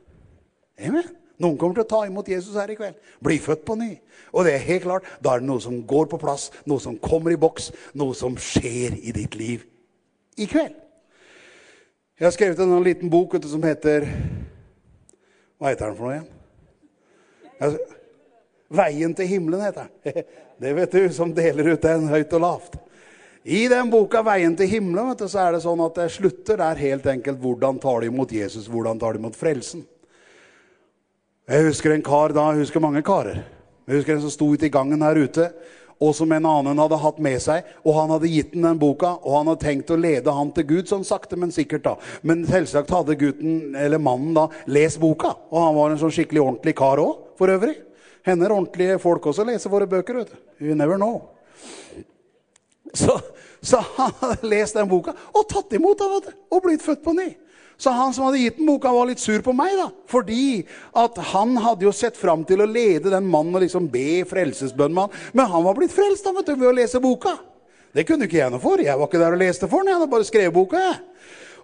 [0.89, 1.18] Amen.
[1.39, 2.97] Noen kommer til å ta imot Jesus her i kveld.
[3.23, 3.93] Bli født på ny.
[4.35, 6.97] Og det er helt klart, da er det noe som går på plass, noe som
[6.99, 9.63] kommer i boks, noe som skjer i ditt liv
[10.39, 10.75] i kveld.
[12.19, 14.03] Jeg har skrevet en liten bok du, som heter
[15.59, 16.27] Hva heter den for noe igjen?
[17.59, 17.95] Jeg,
[18.69, 20.27] Veien til himmelen heter den.
[20.61, 22.75] Det vet du som deler ut den høyt og lavt.
[23.47, 26.59] I den boka Veien til himmelen vet du, så er det sånn at det slutter
[26.59, 29.85] der helt enkelt hvordan tar du imot Jesus, hvordan tar du imot frelsen.
[31.49, 33.39] Jeg husker en kar da, jeg husker mange karer.
[33.89, 35.47] Jeg husker en som stod ute i gangen her ute,
[35.99, 39.15] og som en annen hadde hatt med seg, og han hadde gitt den den boka,
[39.17, 41.95] og han hadde tenkt å lede han til Gud, sånn sakte, men sikkert da.
[42.21, 46.45] Men selvsagt hadde gutten, eller mannen da, lest boka, og han var en sånn skikkelig
[46.45, 47.75] ordentlig kar også, for øvrig.
[48.29, 50.39] Hender ordentlige folk også leser våre bøker, vet du.
[50.69, 51.31] You never know.
[52.93, 53.17] Så,
[53.65, 57.01] så han hadde lest den boka, og tatt imot det, vet du, og blitt født
[57.09, 57.31] på ny.
[57.79, 59.87] Så han som hadde gitt den boka var litt sur på meg da.
[60.11, 60.65] Fordi
[60.99, 64.91] at han hadde jo sett fram til å lede den mannen og liksom be frelsesbønn
[64.95, 65.29] med han.
[65.39, 67.37] Men han var blitt frelst da, vet du, ved å lese boka.
[67.95, 68.83] Det kunne ikke jeg noe for.
[68.83, 69.93] Jeg var ikke der og leste for den.
[69.93, 70.99] Jeg hadde bare skrevet boka, jeg.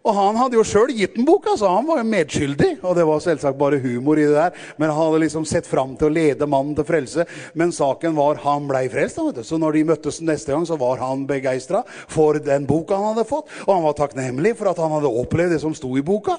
[0.06, 2.72] Og han hadde jo sjøl gitt den boka, så han var jo medskyldig.
[2.86, 4.68] Og det var selvsagt bare humor i det der.
[4.78, 7.26] Men han hadde liksom sett fram til å lede mannen til frelse.
[7.58, 9.18] Men saken var han blei frelst.
[9.18, 9.44] Vet du.
[9.48, 13.26] Så når de møttes neste gang, så var han begeistra for den boka han hadde
[13.32, 13.50] fått.
[13.65, 16.38] Og han var takknemlig for at han hadde opplevd det som sto i boka.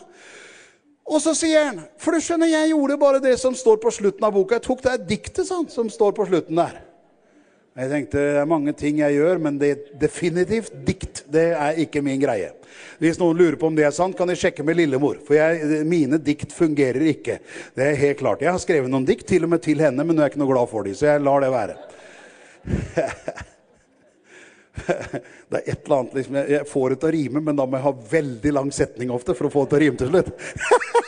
[1.07, 4.26] Og så sier han, for du skjønner, jeg gjorde bare det som står på slutten
[4.26, 4.61] av boka.
[4.61, 6.86] Jeg tok det diktet sånn, som står på slutten der.
[7.76, 11.26] Jeg tenkte det er mange ting jeg gjør, men det er definitivt dikt.
[11.28, 12.54] Det er ikke min greie.
[13.02, 15.18] Hvis noen lurer på om det er sant, kan de sjekke med lillemor.
[15.26, 17.38] For jeg, mine dikt fungerer ikke.
[17.76, 18.44] Det er helt klart.
[18.44, 20.54] Jeg har skrevet noen dikt, til og med til henne, men nå er ikke noe
[20.54, 20.96] glad for dem.
[20.96, 21.76] Så jeg lar det være.
[25.50, 27.78] det er et eller annet liksom, Jeg får det til å rime, men da må
[27.78, 30.32] jeg ha veldig lang setning ofte for å få det til å rime til slutt.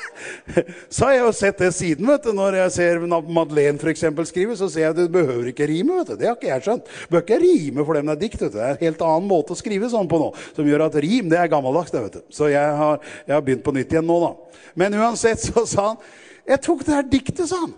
[0.94, 2.30] så har jeg jo sett det siden, vet du.
[2.36, 6.00] Når jeg ser Madeleine for eksempel skrive, så ser jeg at det behøver ikke rime,
[6.00, 6.20] vet du.
[6.20, 6.86] Det har ikke jeg skjønt.
[6.88, 8.58] Det behøver ikke rime for den er dikt, vet du.
[8.58, 11.28] Det er en helt annen måte å skrive sånn på nå, som gjør at rim,
[11.32, 12.24] det er gammeldags, det, vet du.
[12.34, 14.64] Så jeg har, jeg har begynt på nytt igjen nå, da.
[14.78, 16.02] Men uansett så sa han,
[16.48, 17.76] jeg tok det her diktet, sa han.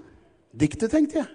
[0.55, 1.31] Diktet, tenkte jeg.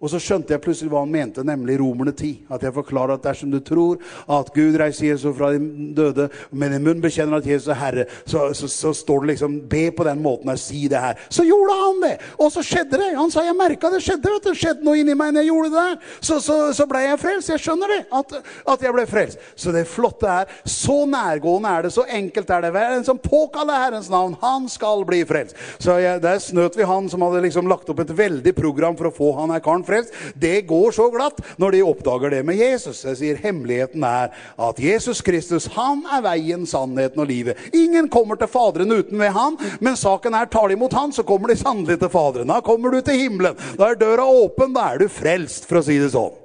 [0.00, 2.36] Och så skjønte jag plötsligt hva han mente, nämligen romerne 10.
[2.48, 6.74] Att jag förklarar att dersom du tror att Gud reiser Jesus från de döde, men
[6.74, 10.04] i mun bekjenner att Jesus er Herre, så, så, så står det liksom, be på
[10.04, 11.18] den måten och si det här.
[11.28, 12.18] Så gjorde han det!
[12.36, 13.16] Och så skedde det.
[13.16, 15.40] Han sa, jag merket det skedde, vet du, det skedde noe in i mig när
[15.40, 15.98] jag gjorde det der.
[16.20, 18.32] Så, så, så blev jag frälst, jag skönner det, att,
[18.64, 19.38] att jag blev frälst.
[19.54, 22.70] Så det flotte är, så nærgående är det, så enkelt är det.
[22.70, 25.56] Den som påkallar Herrens namn, han skall bli frälst.
[25.78, 29.04] Så jag, där snöt vi han som hade liksom lagt upp ett väldigt program för
[29.04, 32.60] att få han här karn frelst, det går så glatt når de oppdager det med
[32.60, 33.02] Jesus.
[33.08, 34.32] Jeg sier hemmeligheten er
[34.68, 37.68] at Jesus Kristus, han er veien, sannheten og livet.
[37.72, 41.24] Ingen kommer til faderen uten ved han, men saken er, tar de mot han, så
[41.26, 42.52] kommer de sannelig til faderen.
[42.52, 45.86] Da kommer du til himmelen, da er døra åpen, da er du frelst, for å
[45.86, 46.36] si det sånn.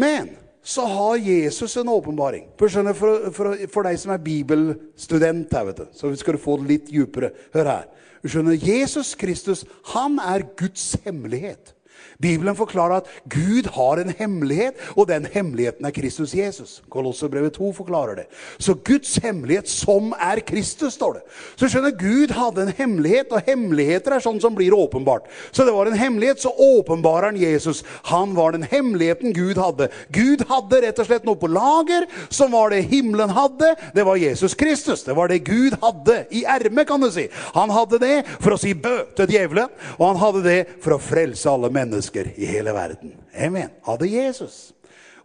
[0.00, 0.30] Men,
[0.62, 2.44] så har Jesus en åpenbaring.
[2.58, 6.42] For, skjønner, for, for, for deg som er bibelstudent her, vet du, så skal du
[6.42, 7.32] få det litt djupere.
[7.56, 7.88] Hør her.
[8.20, 9.64] Du skjønner, Jesus Kristus,
[9.94, 11.72] han er Guds hemmelighet.
[12.20, 16.82] Bibeln förklarar att Gud har en hemlighet och den hemligheten är Kristus Jesus.
[16.88, 18.26] Kolosserbrevet 2 förklarar det.
[18.58, 21.20] Så Guds hemlighet som är Kristus står det.
[21.56, 25.30] Så skjønner Gud hade en hemlighet och hemligheter er sånn som blir uppenbart.
[25.50, 27.84] Så det var en hemlighet så åpenbarer han Jesus.
[28.02, 29.88] Han var den hemligheten Gud hade.
[30.08, 33.76] Gud hade rätt och slett något på lager som var det himlen hade.
[33.94, 35.04] Det var Jesus Kristus.
[35.04, 37.10] Det var det Gud hade i ärme kan du.
[37.10, 37.28] Si.
[37.34, 41.02] Han hade det för att si bø til djevelen, och han hade det för att
[41.02, 43.14] frälsa alla mennesker mennesker i hele verden.
[43.34, 43.70] Amen.
[43.82, 44.72] Hadde Jesus.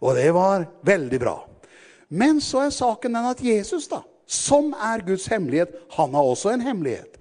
[0.00, 1.46] Og det var veldig bra.
[2.08, 6.52] Men så er saken den at Jesus da, som er Guds hemmelighet, han har også
[6.52, 7.16] en hemmelighet.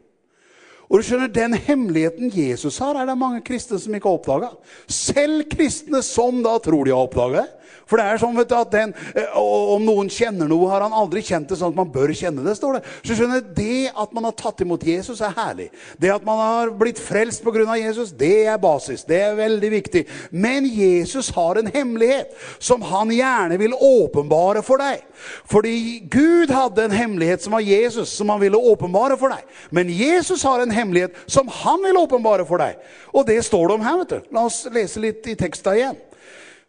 [0.86, 4.58] Og du skjønner, den hemmeligheten Jesus har, er det mange kristne som ikke har oppdaget.
[4.88, 7.50] Selv kristne som da tror de har oppdaget,
[7.86, 8.94] For det er sånn vet du, at den,
[9.38, 12.56] om noen kjenner noe, har han aldri kjent det sånn at man bør kjenne det,
[12.58, 12.94] står det.
[13.06, 15.70] Så skjønner det at man har tatt imot Jesus er herlig.
[16.02, 19.06] Det at man har blitt frelst på grunn av Jesus, det er basis.
[19.08, 20.06] Det er veldig viktig.
[20.34, 25.06] Men Jesus har en hemmelighet som han gjerne vil åpenbare for deg.
[25.52, 25.76] Fordi
[26.12, 29.46] Gud hadde en hemmelighet som var Jesus, som han ville åpenbare for deg.
[29.70, 32.82] Men Jesus har en hemmelighet som han vil åpenbare for deg.
[33.14, 34.36] Og det står det om her, vet du.
[34.36, 36.04] La oss lese litt i teksten igjen.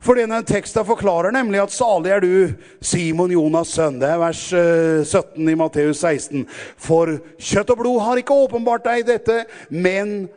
[0.03, 2.33] For denne teksten forklarer nemlig at salig er du,
[2.85, 3.99] Simon Jonas sønn.
[4.01, 6.45] Det er vers 17 i Matteus 16.
[6.77, 10.29] For kjøtt og blod har ikke åpenbart deg dette, men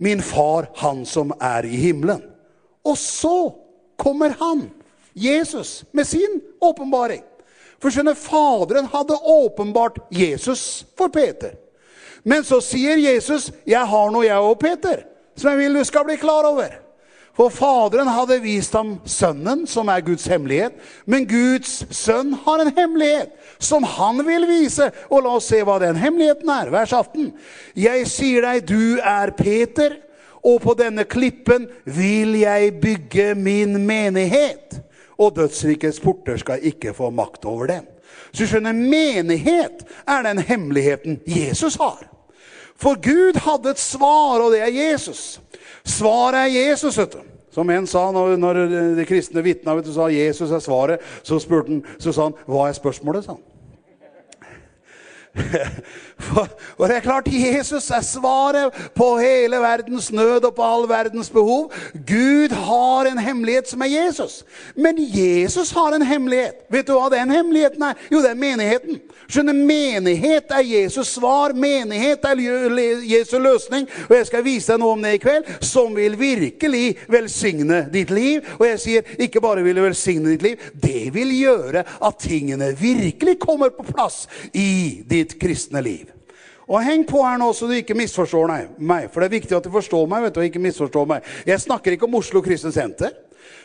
[0.00, 2.22] min far, han som er i himmelen.
[2.86, 3.50] Og så
[4.00, 4.70] kommer han,
[5.12, 7.26] Jesus, med sin åpenbaring.
[7.80, 11.56] For skjønne, faderen hadde åpenbart Jesus for Peter.
[12.22, 15.04] Men så sier Jesus, jeg har noe jeg og Peter,
[15.36, 16.78] som jeg vil du skal bli klar over.
[17.36, 20.74] For faderen hadde vist ham sønnen, som er Guds hemmelighet.
[21.06, 24.90] Men Guds sønn har en hemmelighet som han vil vise.
[25.08, 26.72] Og la oss se hva den hemmeligheten er.
[26.74, 27.30] Vers 18.
[27.78, 29.96] Jeg sier deg, du er Peter,
[30.42, 34.80] og på denne klippen vil jeg bygge min menighet.
[35.20, 37.88] Og dødsrikets porter skal ikke få makt over den.
[38.32, 42.02] Så skjønner, menighet er den hemmeligheten Jesus har.
[42.80, 44.90] For Gud hadde et svar, og det er Jesus.
[44.92, 45.40] Jesus.
[45.90, 47.26] Svaret er Jesus, vet du.
[47.50, 48.58] Som en sa når, når
[48.98, 52.36] de kristne vittna, vet du, sa Jesus er svaret, så spurte han, så sa han,
[52.46, 53.42] hva er spørsmålet, sa han
[56.78, 61.30] og det er klart, Jesus er svaret på hele verdens nød og på all verdens
[61.30, 61.72] behov.
[62.06, 64.44] Gud har en hemmelighet som er Jesus.
[64.76, 66.66] Men Jesus har en hemmelighet.
[66.70, 67.94] Vet du hva den hemmeligheten er?
[68.10, 69.00] Jo, det er menigheten.
[69.30, 71.54] Skjønner, menighet er Jesus svar.
[71.54, 72.40] Menighet er
[73.06, 73.86] Jesu løsning.
[74.08, 78.10] Og jeg skal vise deg noe om det i kveld, som vil virkelig velsigne ditt
[78.10, 78.42] liv.
[78.58, 82.72] Og jeg sier, ikke bare vil det velsigne ditt liv, det vil gjøre at tingene
[82.80, 86.10] virkelig kommer på plass i ditt ditt kristne liv.
[86.70, 89.08] Og heng på her nå, så du ikke misforstår meg.
[89.10, 91.32] For det er viktig at du forstår meg, vet du, og ikke misforstår meg.
[91.48, 93.16] Jeg snakker ikke om Oslo Kristen Senter.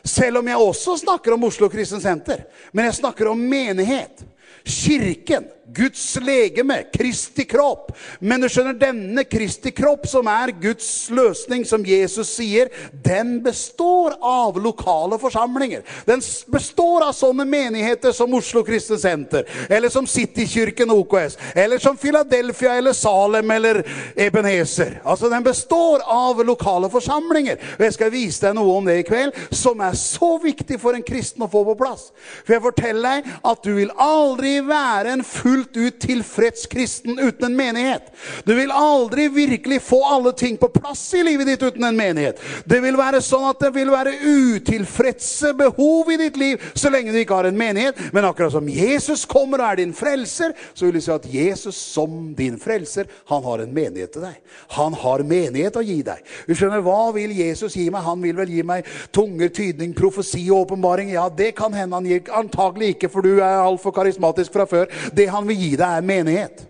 [0.05, 2.47] Selv om jeg også snakker om Oslo Kristen Senter.
[2.73, 4.25] Men jeg snakker om menighet.
[4.65, 7.91] Kirken Guds legeme, Kristi kropp.
[8.19, 12.69] Men du skjønner, denne Kristi kropp som er Guds løsning, som Jesus sier,
[13.05, 15.81] den består av lokale forsamlinger.
[16.05, 16.21] Den
[16.53, 22.75] består av sånne menigheter som Oslo Kristne Senter, eller som Citykyrken OKS, eller som Philadelphia,
[22.77, 23.81] eller Salem, eller
[24.15, 24.99] Ebenezer.
[25.03, 27.57] Altså, den består av lokale forsamlinger.
[27.77, 30.97] Og jeg skal vise deg noe om det i kveld, som er så viktig for
[30.97, 32.09] en kristen å få på plass.
[32.45, 37.19] For jeg forteller deg at du vil aldri være en full fullt ut tilfreds kristen
[37.19, 38.01] uten en menighet.
[38.43, 42.39] Du vil aldri virkelig få alle ting på plass i livet ditt uten en menighet.
[42.65, 47.13] Det vil være sånn at det vil være utilfredse behov i ditt liv så lenge
[47.13, 47.99] du ikke har en menighet.
[48.11, 51.79] Men akkurat som Jesus kommer og er din frelser, så vil du si at Jesus
[51.79, 54.41] som din frelser, han har en menighet til deg.
[54.75, 56.19] Han har menighet å gi deg.
[56.49, 58.03] Du skjønner, hva vil Jesus gi meg?
[58.05, 61.13] Han vil vel gi meg tunger, tydning, profesi og åpenbaring.
[61.15, 64.67] Ja, det kan hende han gir antagelig ikke, for du er alt for karismatisk fra
[64.69, 64.91] før.
[65.15, 66.63] Det han kan vi gi deg er menighet.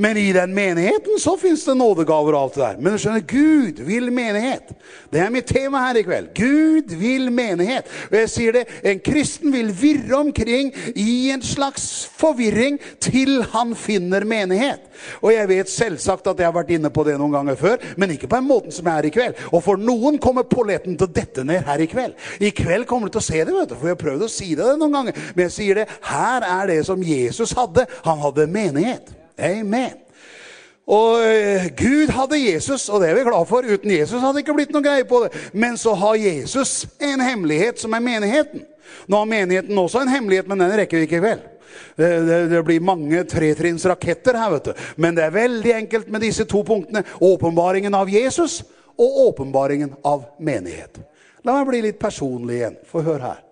[0.00, 2.76] Men i den menigheten så finns det nådegaver och allt det där.
[2.78, 4.62] Men du känner, Gud vil menighet.
[5.10, 6.28] Det är mitt tema här ikväll.
[6.34, 7.88] Gud vil menighet.
[8.10, 13.74] Och jag sier det, en kristen vill virra omkring i en slags förvirring till han
[13.74, 14.80] finner menighet.
[15.10, 18.10] Och jag vet selvsagt att jag har varit inne på det någon gånger før, men
[18.10, 19.32] inte på en måten som är i ikväll.
[19.40, 22.14] Och för någon kommer polletten till detta ner här ikväll.
[22.38, 24.76] Ikväll kommer du til att se det, vet du, för jag prøvd att säga det
[24.76, 25.14] någon ganger.
[25.34, 27.86] Men jag säger det, här är det som Jesus hade.
[28.02, 29.17] Han hade menighet.
[29.38, 29.96] Amen.
[30.88, 31.20] Og
[31.76, 33.66] Gud hadde Jesus, og det er vi glad for.
[33.66, 35.34] Uten Jesus hadde det ikke blitt noen greie på det.
[35.52, 38.64] Men så har Jesus en hemmelighet som er menigheten.
[39.06, 41.42] Nå har menigheten også en hemmelighet, men den rekker vi ikke vel.
[41.98, 44.86] Det, det, det blir mange tretrinnsraketter her, vet du.
[44.96, 47.04] Men det er veldig enkelt med disse to punktene.
[47.20, 48.62] Åpenbaringen av Jesus
[48.96, 51.02] og åpenbaringen av menighet.
[51.44, 52.80] La meg bli litt personlig igjen.
[52.88, 53.44] Få hør her.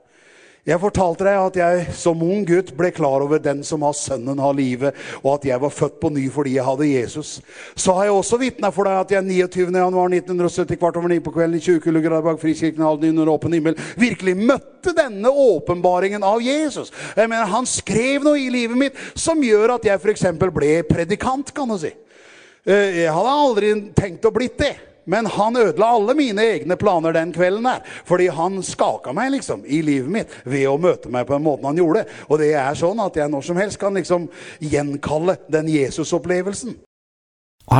[0.66, 4.40] Jeg fortalte deg at jeg som ung gutt ble klar over den som har sønnen
[4.42, 7.37] har livet, og at jeg var født på ny fordi jeg hadde Jesus.
[7.79, 9.68] Så har jeg også vitnet for deg at jeg 29.
[9.70, 13.55] januar 1970 kvart over ni på kvelden i 20 kullegradar bak frikirken halden under åpen
[13.55, 16.90] himmel, virkelig møtte denne åpenbaringen av Jesus.
[17.14, 20.81] Jeg mener, han skrev noe i livet mitt som gjør at jeg for eksempel ble
[20.90, 21.94] predikant, kan du si.
[22.66, 24.74] Jeg hadde aldri tenkt å blitt det.
[25.06, 27.84] Men han ødela alle mine egne planer den kvelden her.
[28.04, 31.70] Fordi han skaka meg liksom i livet mitt ved å møte meg på den måten
[31.70, 32.06] han gjorde.
[32.28, 34.28] Og det er sånn at jeg når som helst kan liksom
[34.60, 36.76] gjenkalle den Jesus-opplevelsen.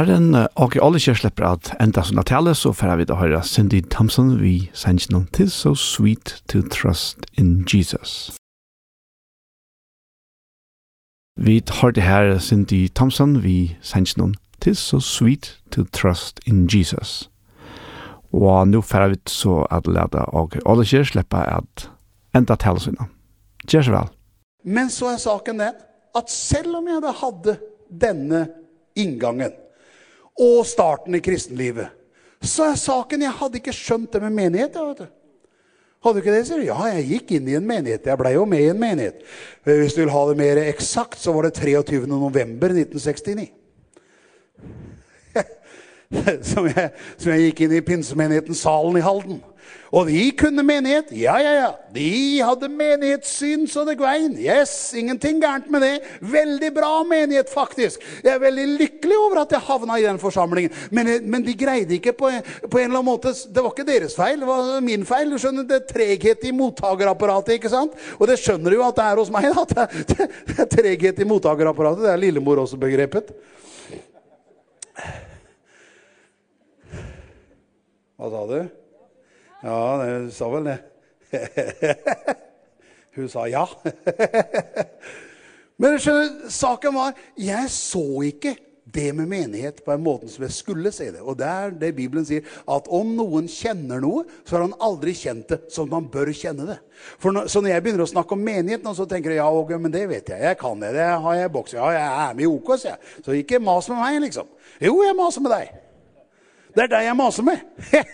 [0.06, 3.18] den og i alle kjær slipper at enda sånn at tale, så får vi da
[3.20, 8.34] høre Cindy Thompson vi sender noen til So Sweet to Trust in Jesus.
[11.38, 14.34] Vi tar det her Cindy Thompson vi sender noen
[14.66, 17.29] is so sweet to trust in Jesus.
[18.33, 21.88] Og nu færa vi så at leda og alle kjer sleppa at
[22.37, 23.09] enda tala sina.
[23.66, 24.11] Kjer så vel.
[24.66, 25.85] Men så er saken den
[26.16, 28.46] at selv om jeg da hadde denne
[28.96, 29.52] inngangen
[30.37, 31.92] og starten i kristenlivet,
[32.42, 35.07] så er saken jeg hadde ikke skjønt det med menighet, vet du.
[36.05, 36.66] Hadde du ikke det, sier du?
[36.68, 38.05] Ja, jeg gikk inn i en menighet.
[38.07, 39.22] Jeg ble jo med i en menighet.
[39.66, 42.05] Hvis du vil ha det mer eksakt, så var det 23.
[42.11, 43.48] november 1969.
[46.52, 49.42] som jeg, som jeg gikk inn i pinsemenigheten salen i Halden.
[49.94, 51.12] Og de kunne menighet.
[51.14, 51.68] Ja, ja, ja.
[51.94, 54.35] De hadde menighetssyn så det gvein.
[54.40, 55.92] Yes, ingenting gærent med det.
[56.20, 58.02] Veldig bra menighet, faktisk.
[58.24, 60.74] Jeg er veldig lykkelig over at jeg havna i den forsamlingen.
[60.90, 62.33] Men, men de greide ikke på,
[62.66, 63.33] på en eller annen måte.
[63.33, 65.31] Det var ikke deres feil, det var min feil.
[65.31, 67.94] Du skjønner, det er treghet i mottagerapparatet, ikke sant?
[68.18, 69.87] Og det skjønner du jo at det er hos meg, da.
[69.87, 72.09] det, det, det er treghet i mottagerapparatet.
[72.09, 73.33] Det er lillemor også begrepet.
[78.16, 78.61] Hva sa du?
[79.66, 80.76] Ja, det sa vel det.
[83.16, 83.66] hun sa ja.
[85.81, 88.55] Men skjønner, saken var, jeg så ikke
[88.96, 91.20] det med menighet på en måte som jeg skulle se det.
[91.20, 95.12] Og det er det Bibelen sier, at om noen kjenner noe, så har han aldri
[95.18, 96.79] kjent det som man bør kjenne det.
[97.20, 99.81] For når, så når jeg begynner å snakke om menighet, så tenker jeg, ja, okay,
[99.83, 102.46] men det vet jeg, jeg kan det, det har jeg bokset, ja, jeg er med
[102.46, 103.16] i OK, så jeg.
[103.26, 104.48] Så ikke mas med meg, liksom.
[104.81, 105.83] Jo, jeg maser med deg.
[106.76, 107.60] Det er deg jeg maser med.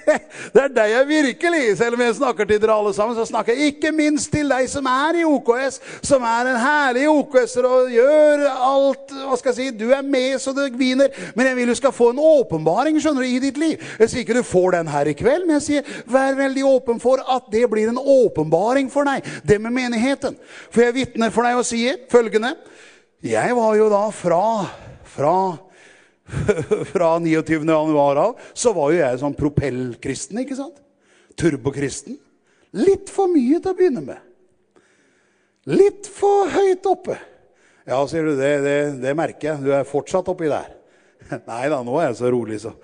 [0.55, 3.57] det er deg jeg virkelig, selv om jeg snakker til dere alle sammen, så snakker
[3.59, 7.91] jeg ikke minst til deg som er i OKS, som er en herlig OKS og
[7.91, 11.73] gjør alt, hva skal jeg si, du er med så du gviner, men jeg vil
[11.73, 13.83] du skal få en åpenbaring, skjønner du, i ditt liv.
[13.99, 17.03] Jeg sier ikke du får den her i kveld, men jeg sier, vær veldig åpen
[17.03, 20.39] for at det blir en åpenbaring for deg, det med menigheten.
[20.71, 22.55] For jeg vittner for deg og sier følgende,
[23.27, 24.45] jeg var jo da fra,
[25.19, 25.37] fra,
[26.93, 27.63] fra 29.
[27.69, 30.79] januar av, så var jo jeg sånn propellkristen, ikke sant?
[31.39, 32.19] Turbokristen.
[32.77, 34.21] Litt for mye til å begynne med.
[35.71, 37.19] Litt for høyt oppe.
[37.87, 39.65] Ja, sier du, det, det, det merker jeg.
[39.65, 40.71] Du er fortsatt oppi der.
[41.51, 42.75] Nei da, nå er jeg så rolig, så.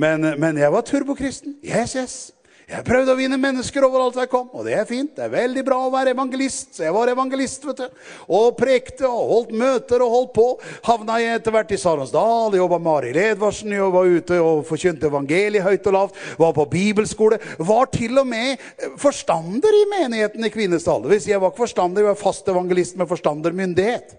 [0.00, 1.58] Men, men jeg var turbokristen.
[1.66, 2.16] Yes, yes.
[2.64, 5.10] Jeg prøvde å vinne mennesker overalt jeg kom, og det er fint.
[5.12, 7.98] Det er veldig bra å være evangelist, så jeg var evangelist, vet du.
[8.38, 10.46] Og prekte og holdt møter og holdt på.
[10.88, 15.10] Havna jeg etter hvert i Saronsdal, jobba med Ari Ledvarsen, jeg var ute og forkynte
[15.12, 18.64] evangeliet høyt og lavt, var på bibelskole, var til og med
[19.00, 21.04] forstander i menigheten i Kvinnesdal.
[21.12, 24.16] Hvis jeg var ikke forstander, jeg var fast evangelist med forstandermyndighet.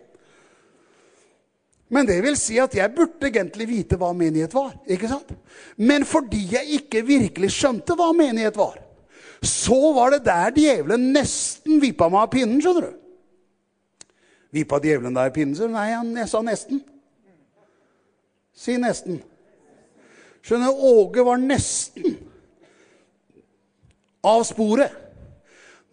[1.93, 4.73] Men det vil si at jeg burde egentlig vite hva menighet var.
[4.89, 5.29] ikke sant?
[5.77, 8.79] Men fordi jeg ikke virkelig skjønte hva menighet var,
[9.45, 14.09] så var det der djevelen nesten vippa meg av pinnen, skjønner du.
[14.55, 15.57] Vippa djevelen deg av pinnen?
[15.57, 16.81] Så nei, han, sa nesten.
[18.55, 19.19] Si nesten.
[20.45, 22.15] Skjønner, Åge var nesten
[24.25, 25.04] av sporet.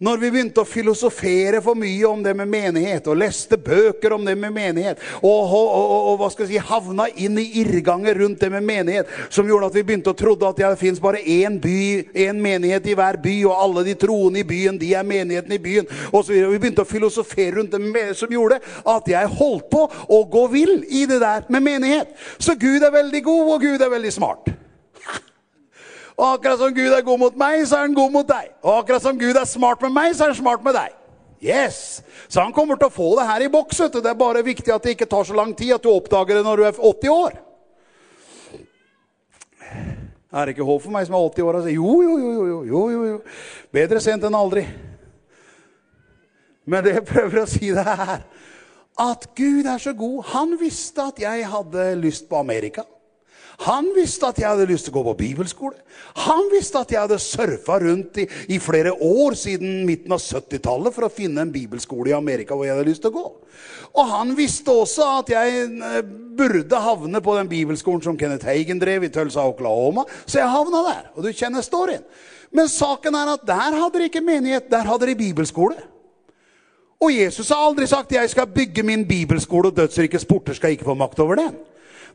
[0.01, 4.23] Når vi begynte å filosofere for mye om det med menighet, og leste bøker om
[4.25, 8.17] det med menighet, og, og, og, og hva skal jeg si, havna inn i irrganger
[8.23, 11.21] rundt det med menighet, som gjorde at vi begynte å trodde at det finnes bare
[11.21, 11.77] en by,
[12.25, 15.61] en menighet i hver by, og alle de troende i byen, de er menigheten i
[15.61, 16.51] byen, og så videre.
[16.55, 18.59] Vi begynte å filosofere rundt det med menighet, som gjorde
[18.97, 22.17] at jeg holdt på å gå vill i det der med menighet.
[22.41, 24.55] Så Gud er veldig god, og Gud er veldig smart.
[26.17, 28.51] Og akkurat som Gud er god mot meg, så er han god mot deg.
[28.61, 30.93] Og akkurat som Gud er smart med meg, så er han smart med deg.
[31.43, 32.03] Yes!
[32.31, 33.97] Så han kommer til å få det her i bokset.
[33.97, 36.45] Det er bare viktig at det ikke tar så lang tid at du oppdager det
[36.45, 37.35] når du er 80 år.
[40.33, 41.59] Er det ikke håp for meg som er 80 år?
[41.59, 41.73] Altså?
[41.73, 43.19] Jo, jo, jo, jo, jo, jo, jo.
[43.75, 44.63] Bedre sent enn aldri.
[46.65, 48.23] Men det jeg prøver å si det her,
[49.03, 50.19] at Gud er så god.
[50.31, 52.85] Han visste at jeg hadde lyst på Amerika.
[53.67, 55.77] Han visste at jeg hadde lyst til å gå på bibelskole.
[56.25, 60.95] Han visste at jeg hadde surfa rundt i, i flere år siden midten av 70-tallet
[60.95, 63.25] for å finne en bibelskole i Amerika hvor jeg hadde lyst til å gå.
[63.93, 66.03] Og han visste også at jeg
[66.37, 70.07] burde havne på den bibelskolen som Kenneth Hagen drev i Tulsa, Oklahoma.
[70.25, 72.05] Så jeg havna der, og du kjenner storyen.
[72.53, 75.77] Men saken er at der hadde de ikke menighet, der hadde de bibelskole.
[77.03, 80.87] Og Jesus har aldri sagt, jeg skal bygge min bibelskole, og dødsrikets porter skal ikke
[80.87, 81.55] få makt over den.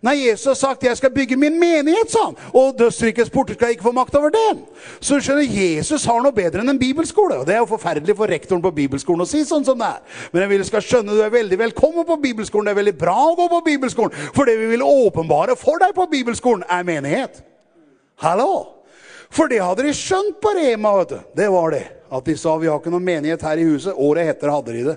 [0.01, 3.93] Nei, Jesus sagt jag ska bygga min menighet sån och dødsrikets porter skal ikke få
[3.93, 4.61] makt över den.
[5.01, 8.29] Så skjønner, Jesus har noe bättre än en bibelskola och det är jo forferdelig för
[8.29, 9.99] rektorn på bibelskolan att si sånt som det är.
[10.31, 12.65] Men jeg vill ska skjønne, du är väldigt välkommen på bibelskolan.
[12.65, 15.93] Det är väldigt bra att gå på bibelskolan för det vi vill åpenbare för dig
[15.93, 17.43] på bibelskolan är menighet.
[18.17, 18.75] Hallå.
[19.31, 21.19] For det hadde de skjønt på Rema, vet du.
[21.35, 21.87] Det var det.
[22.11, 23.93] At de sa, vi har ikke noen menighet her i huset.
[23.97, 24.97] Året etter hadde de det.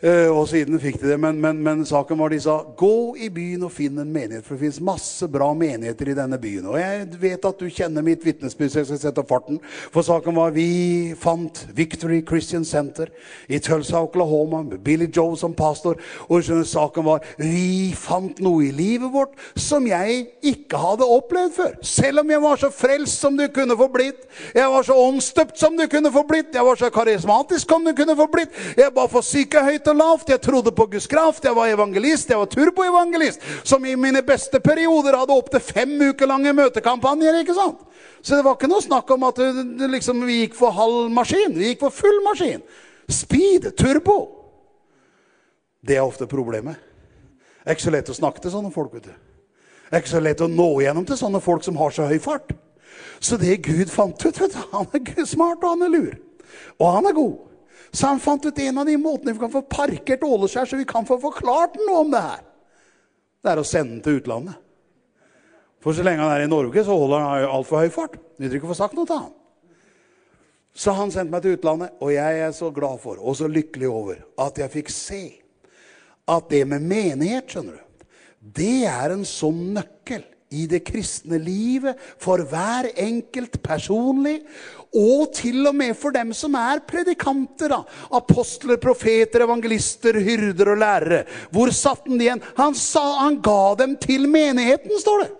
[0.00, 3.26] Eh, og siden fikk de det, men, men, men saken var de sa, gå i
[3.28, 6.70] byen og finn en menighet, for det finnes masse bra menigheter i denne byen.
[6.72, 9.58] Og jeg vet at du kjenner mitt vittnesbyrd, så jeg skal sette farten.
[9.92, 13.12] For saken var, vi fant Victory Christian Center
[13.44, 16.00] i Tulsa, Oklahoma, med Billy Joe som pastor.
[16.30, 21.54] Og skjønner, saken var, vi fant noe i livet vårt som jeg ikke hadde opplevd
[21.58, 21.76] før.
[21.84, 24.24] Selv om jeg var så frelst som du kunne få blitt,
[24.56, 27.92] jeg var så åndstøpt som du kunne få blitt, jeg var så karismatisk som du
[27.92, 30.32] kunne få blitt, jeg var for syke høyt og lavt.
[30.32, 31.44] Jeg trodde på Guds kraft.
[31.44, 32.30] Jeg var evangelist.
[32.30, 33.44] Jeg var turboevangelist.
[33.66, 37.40] Som i mine beste perioder hadde opp til fem uker lange møtekampanjer.
[37.42, 37.82] ikke sant?
[38.22, 39.40] Så det var ikke noe snakk om at
[39.90, 41.56] liksom, vi gikk for halv maskin.
[41.56, 42.62] Vi gikk for full maskin.
[43.10, 44.20] Speed, turbo.
[45.80, 46.76] Det er ofte problemet.
[47.60, 49.12] Det er ikke så lett å snakke til sånne folk, vet du.
[49.90, 52.20] Det er ikke så lett å nå igjennom til sånne folk som har så høy
[52.22, 52.52] fart.
[53.20, 56.12] Så det Gud fant ut, vet du, han er smart og han er lur.
[56.78, 57.49] Og han er god.
[57.90, 60.86] Så han fant ut en av de måtene vi kan få parkert Åleskjær, så vi
[60.88, 62.44] kan få forklart noe om det her.
[63.40, 64.58] Det er å sende den til utlandet.
[65.80, 68.18] For så lenge han er i Norge, så holder han altfor høy fart.
[68.38, 69.30] Nytter ikke få sagt noe til han.
[70.76, 73.88] Så han sendte meg til utlandet, og jeg er så glad for, og så lykkelig
[73.90, 75.22] over, at jeg fikk se
[76.30, 78.04] at det med menighet, skjønner du,
[78.60, 84.40] det er en sånn nøkkel i det kristne livet for hver enkelt personlig,
[84.90, 87.84] og til og med for dem som er predikanter, da.
[88.18, 91.20] apostler, profeter, evangelister, hyrder og lærere.
[91.54, 92.42] Hvor satt han igjen?
[92.58, 95.30] Han sa han ga dem til menigheten, står det.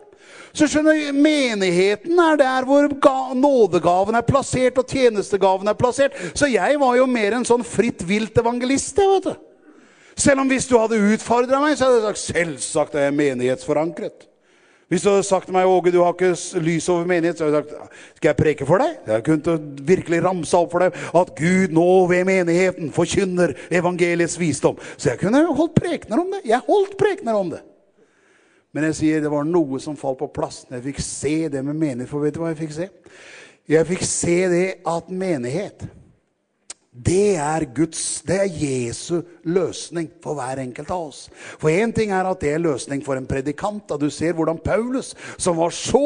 [0.54, 2.86] Så skjønner du, menigheten er der hvor
[3.34, 6.14] nådegaven er plassert, og tjenestegaven er plassert.
[6.38, 9.34] Så jeg var jo mer en sånn fritt vilt evangelist, jeg vet du.
[10.20, 14.29] Selv om hvis du hadde utfordret meg, så hadde jeg sagt, selvsagt er jeg menighetsforankret.
[14.90, 17.60] Hvis du hadde sagt til meg, Åge, du har ikke lys over menighet, så hadde
[17.60, 18.96] jeg sagt, skal jeg preke for deg?
[19.06, 19.54] Jeg kunne
[19.86, 24.80] virkelig ramsa opp for deg at Gud nå ved menigheten forkynner evangeliets visdom.
[24.96, 26.42] Så jeg kunne holdt prekner om det.
[26.50, 27.62] Jeg holdt prekner om det.
[28.74, 31.62] Men jeg sier, det var noe som falt på plass når jeg fikk se det
[31.66, 32.90] med menighet, for vet du hva jeg fikk se?
[33.70, 35.86] Jeg fikk se det at menighet,
[36.90, 41.20] Det er Guds, det er Jesu løsning for hver enkelt av oss.
[41.62, 44.58] For en ting er at det er løsning for en predikant, da du ser hvordan
[44.58, 46.00] Paulus, som var så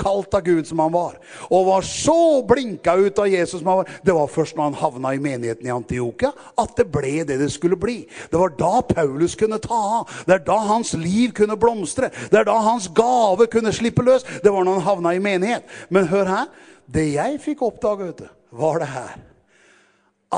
[0.00, 1.18] kalt av Gud som han var,
[1.50, 4.78] og var så blinka ut av Jesus som han var, det var først når han
[4.80, 7.98] havna i menigheten i Antiochia, at det ble det det skulle bli.
[8.32, 10.16] Det var da Paulus kunne ta av.
[10.24, 12.08] Det er da hans liv kunne blomstre.
[12.32, 14.24] Det er da hans gave kunne slippe løs.
[14.40, 15.68] Det var når han havna i menighet.
[15.92, 16.50] Men hør her,
[16.88, 18.24] det jeg fikk oppdaget,
[18.56, 19.14] var det her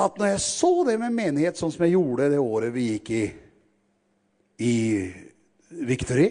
[0.04, 3.10] at når jeg så det med menighet som, som jag gjorde det året vi gick
[3.10, 3.24] i,
[4.58, 4.76] i
[5.68, 6.30] Victory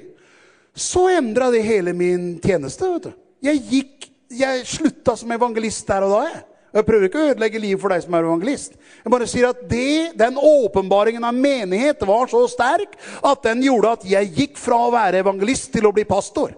[0.75, 3.11] så ändrade det hela min tjeneste, Vet du.
[3.39, 6.15] Jag gick, jag slutade som evangelist där och då.
[6.15, 6.43] Jag.
[6.75, 8.73] Jeg prøver ikke å ødelegge livet for deg som er evangelist.
[8.75, 13.93] Jeg bare sier at det, den åpenbaringen av menighet var så sterk at den gjorde
[13.95, 16.51] at jeg gikk fra å være evangelist til å bli pastor.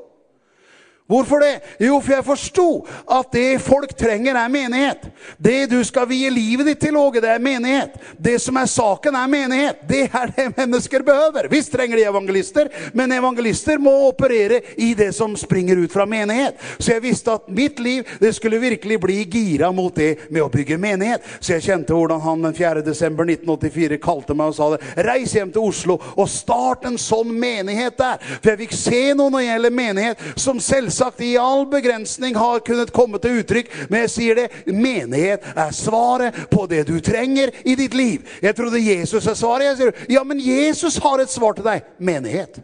[1.08, 1.60] Hvorfor det?
[1.80, 5.06] Jo, for jeg forstod at det folk trenger er menighet.
[5.40, 7.94] Det du skal vie livet ditt til, Åge, det er menighet.
[8.20, 9.86] Det som er saken er menighet.
[9.88, 11.48] Det er det mennesker behøver.
[11.48, 16.60] Visst trenger de evangelister, men evangelister må operere i det som springer ut fra menighet.
[16.76, 20.52] Så jeg visste at mitt liv, det skulle virkelig bli gira mot det med å
[20.52, 21.24] bygge menighet.
[21.40, 22.84] Så jeg kjente hvordan han den 4.
[22.84, 24.84] desember 1984 kalte meg og sa det.
[25.08, 28.20] Reis hjem til Oslo og start en sånn menighet der.
[28.42, 32.36] For jeg fikk se noe når det gjelder menighet som selv sagt i all begrensning
[32.38, 36.98] har kunnet komme til uttrykk, men jeg sier det, menighet er svaret på det du
[37.04, 38.26] trenger i ditt liv.
[38.42, 39.70] Jeg trodde Jesus er svaret.
[39.70, 41.86] Jeg sier, ja, men Jesus har et svar til deg.
[42.00, 42.62] Menighet.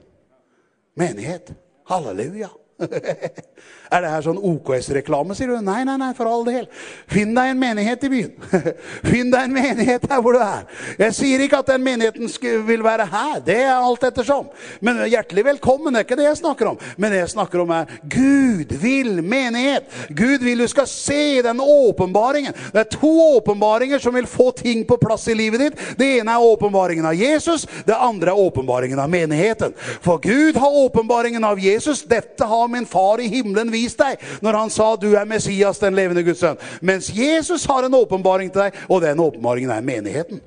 [1.00, 1.54] Menighet.
[1.90, 2.52] Halleluja.
[3.94, 5.58] er det her sånn OKS-reklame, sier du?
[5.64, 6.66] Nei, nei, nei, for all del.
[7.12, 8.32] Finn deg en menighet i byen.
[9.10, 10.66] Finn deg en menighet her hvor du er.
[11.00, 12.32] Jeg sier ikke at den menigheten
[12.68, 13.36] vil være her.
[13.46, 14.50] Det er alt ettersom.
[14.84, 16.82] Men hjertelig velkommen, det er ikke det jeg snakker om.
[16.98, 19.88] Men det jeg snakker om er Gud vil menighet.
[20.10, 22.58] Gud vil du skal se den åpenbaringen.
[22.74, 25.86] Det er to åpenbaringer som vil få ting på plass i livet ditt.
[26.00, 27.68] Det ene er åpenbaringen av Jesus.
[27.86, 29.78] Det andre er åpenbaringen av menigheten.
[30.02, 32.04] For Gud har åpenbaringen av Jesus.
[32.10, 35.82] Dette har har min far i himlen vist deg når han sa du er Messias,
[35.84, 36.60] den levende Guds sønn.
[36.82, 40.42] Mens Jesus har en åpenbaring til deg, og den åpenbaringen er menigheten.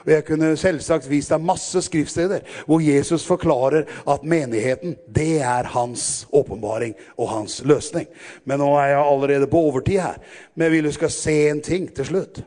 [0.00, 5.68] Og jeg kunne selvsagt vist deg masse skriftsteder hvor Jesus forklarer at menigheten, det er
[5.74, 8.08] hans åpenbaring og hans løsning.
[8.44, 10.16] Men nå er jeg allerede på overtid her.
[10.54, 12.42] Men jeg vil du skal se en ting til slutt.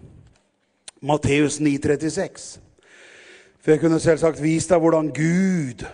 [1.03, 2.57] Matteus 9,36.
[3.63, 5.85] For jeg kunne selvsagt vist deg hvordan Gud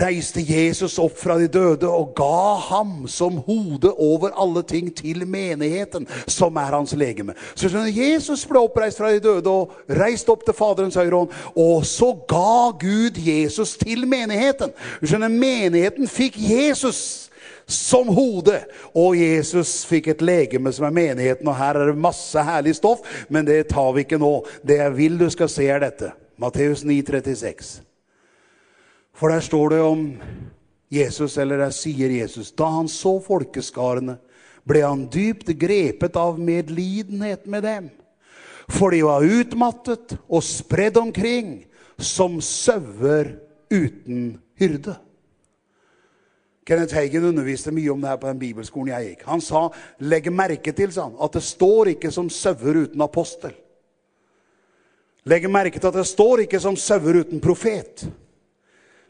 [0.00, 5.26] reiste Jesus opp fra de døde og ga ham som hode over alle ting til
[5.28, 7.36] menigheten, som er hans legeme.
[7.54, 11.36] Så skjønner Jesus ble oppreist fra de døde og reist opp til Faderens høyre hånd,
[11.54, 14.74] og så ga Gud Jesus til menigheten.
[15.00, 17.30] Du skjønner, menigheten fikk Jesus
[17.66, 18.58] som hode.
[18.98, 23.06] Og Jesus fikk et legeme som er menigheten, og her er det masse herlig stoff,
[23.30, 24.34] men det tar vi ikke nå.
[24.66, 26.12] Det jeg vil du skal se er dette.
[26.42, 27.91] Matteus 9, 36.
[29.14, 30.04] For der står det om
[30.92, 34.18] Jesus, eller der sier Jesus, da han så folkeskarene,
[34.68, 37.88] ble han dypt grepet av medlidenhet med dem.
[38.70, 41.62] For de var utmattet og spredd omkring
[41.98, 43.34] som søver
[43.72, 44.94] uten hyrde.
[46.66, 49.24] Kenneth Hagen underviste mye om det her på den bibelskolen jeg gikk.
[49.26, 49.64] Han sa,
[49.98, 53.54] legg merke til, sa han, at det står ikke som søver uten apostel.
[55.26, 58.06] Legg merke til at det står ikke som søver uten profet.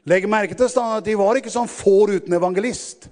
[0.08, 3.08] Legg merke til at de var ikke som får uten evangelist.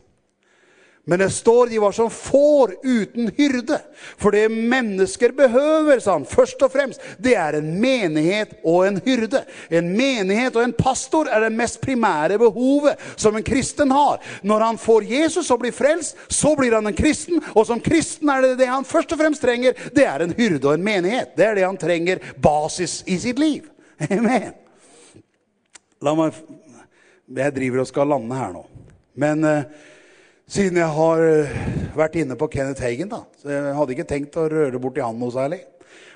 [1.10, 3.78] Men det står de var som får uten hyrde.
[4.20, 9.00] For det mennesker behøver, sa han, først og fremst, det er en menighet og en
[9.02, 9.40] hyrde.
[9.72, 14.20] En menighet og en pastor er det mest primære behovet som en kristen har.
[14.42, 17.42] Når han får Jesus og blir frelst, så blir han en kristen.
[17.54, 20.68] Og som kristen er det det han først og fremst trenger, det er en hyrde
[20.68, 21.34] og en menighet.
[21.34, 23.66] Det er det han trenger basis i sitt liv.
[24.10, 24.52] Amen.
[26.00, 26.36] La meg
[27.36, 28.64] jeg driver og skal lande her nå.
[29.20, 29.66] Men uh,
[30.50, 31.24] siden jeg har
[31.96, 35.04] vært inne på Kenneth Hagen da, så jeg hadde ikke tenkt å røre bort i
[35.04, 35.60] han noe særlig.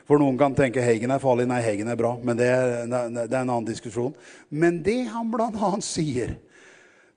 [0.04, 3.24] For noen kan tenke Hagen er farlig, nei Hagen er bra, men det er, det
[3.24, 4.12] er en annen diskusjon.
[4.52, 6.34] Men det han blant annet sier,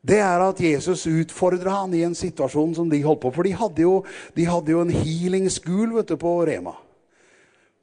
[0.08, 3.34] det er at Jesus utfordrer han i en situasjon som de holdt på.
[3.36, 3.98] For de hadde jo,
[4.38, 6.78] de hadde jo en healing school vet du, på Rema.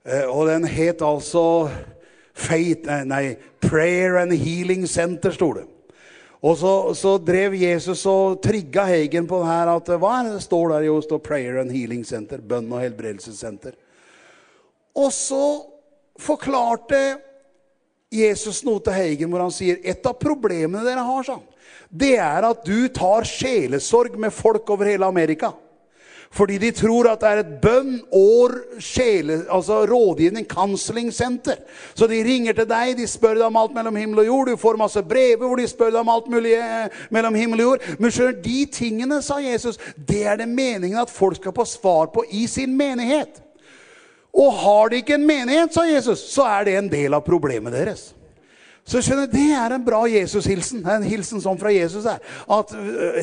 [0.08, 1.68] Eh, og den het altså
[2.34, 5.68] Faith, nei, Prayer and Healing Center, stod det.
[6.44, 10.68] Och så, så drev Jesus och trigga Hagen på här att vad är det står
[10.68, 13.74] där just då prayer and healing center, bön och helbredelsesenter.
[14.94, 15.62] Och så
[16.18, 17.16] förklarade
[18.10, 21.40] Jesus nå til Heigen hvor han sier, et av problemene dere har, sånn,
[21.88, 25.54] det er at du tar sjelesorg med folk over hele Amerika.
[26.34, 31.60] Fordi de tror at det er et bønn år, sjele, altså rådgivning, kanslingssenter.
[31.94, 34.50] Så de ringer til deg, de spør deg om alt mellom himmel og jord.
[34.50, 36.56] Du får masse brev hvor de spør deg om alt mulig
[37.14, 37.86] mellom himmel og jord.
[38.02, 42.10] Men skjønner, de tingene, sa Jesus, det er det meningen at folk skal få svar
[42.14, 43.38] på i sin menighet.
[44.34, 47.78] Og har de ikke en menighet, sa Jesus, så er det en del av problemet
[47.78, 48.08] deres.
[48.84, 50.82] Så skjønner jeg, det er en bra Jesus-hilsen.
[50.92, 52.18] En hilsen som fra Jesus er.
[52.52, 52.74] At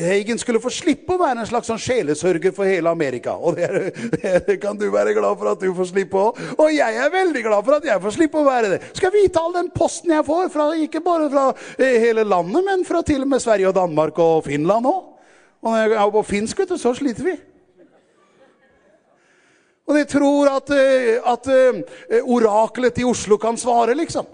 [0.02, 3.36] Heigen skulle få slippe å være en slags sånn sjelesørger for hele Amerika.
[3.38, 3.92] Og det,
[4.48, 6.48] det kan du være glad for at du får slippe også.
[6.56, 8.80] Og jeg er veldig glad for at jeg får slippe å være det.
[8.90, 11.46] Skal jeg vite all den posten jeg får, fra, ikke bare fra
[11.78, 15.08] hele landet, men fra til og med Sverige og Danmark og Finland også.
[15.62, 17.38] Og når jeg er på finsk, vet du, så sliter vi.
[19.86, 21.50] Og de tror at, at
[22.22, 24.26] oraklet i Oslo kan svare, liksom.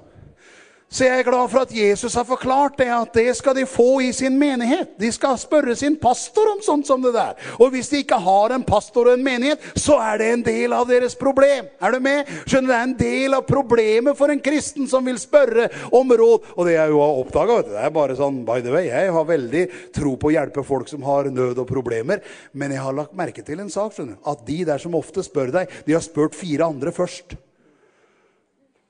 [0.88, 3.98] Så jeg er glad for at Jesus har forklart det, at det skal de få
[4.06, 4.94] i sin menighet.
[4.96, 7.34] De skal spørre sin pastor om sånt som det der.
[7.60, 10.72] Og hvis de ikke har en pastor og en menighet, så er det en del
[10.72, 11.66] av deres problem.
[11.84, 12.30] Er du med?
[12.48, 16.08] Skjønner du, det er en del av problemet for en kristen som vil spørre om
[16.08, 16.46] råd.
[16.56, 19.26] Og det jeg jo har oppdaget, det er bare sånn, by the way, jeg har
[19.28, 19.64] veldig
[19.98, 22.22] tro på å hjelpe folk som har nød og problemer.
[22.56, 25.26] Men jeg har lagt merke til en sak, skjønner du, at de der som ofte
[25.26, 27.36] spør deg, de har spurt fire andre først.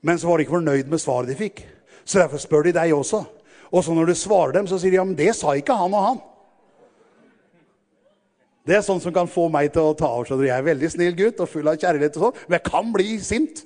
[0.07, 1.65] Men så var de ikke fornøyd med svaret de fikk.
[2.09, 3.21] Så derfor spør de deg også.
[3.69, 5.93] Og så når du svarer dem, så sier de, ja, men det sa ikke han
[5.93, 6.21] og han.
[8.69, 10.91] Det er sånn som kan få meg til å ta av, Så jeg er veldig
[10.93, 12.41] snill gutt og full av kjærlighet og sånn.
[12.49, 13.63] Men jeg kan bli sint.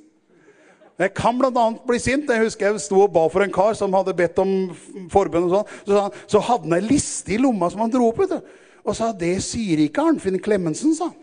[1.02, 2.30] Jeg kan blant annet bli sint.
[2.30, 4.52] Jeg husker jeg stod og ba for en kar som hadde bedt om
[5.10, 5.72] forbund og sånn.
[5.86, 8.54] Så, han, så hadde han en liste i lomma som han dro opp, vet du.
[8.82, 11.18] Og sa, det sier ikke Arnfinn Klemmensen, sa han.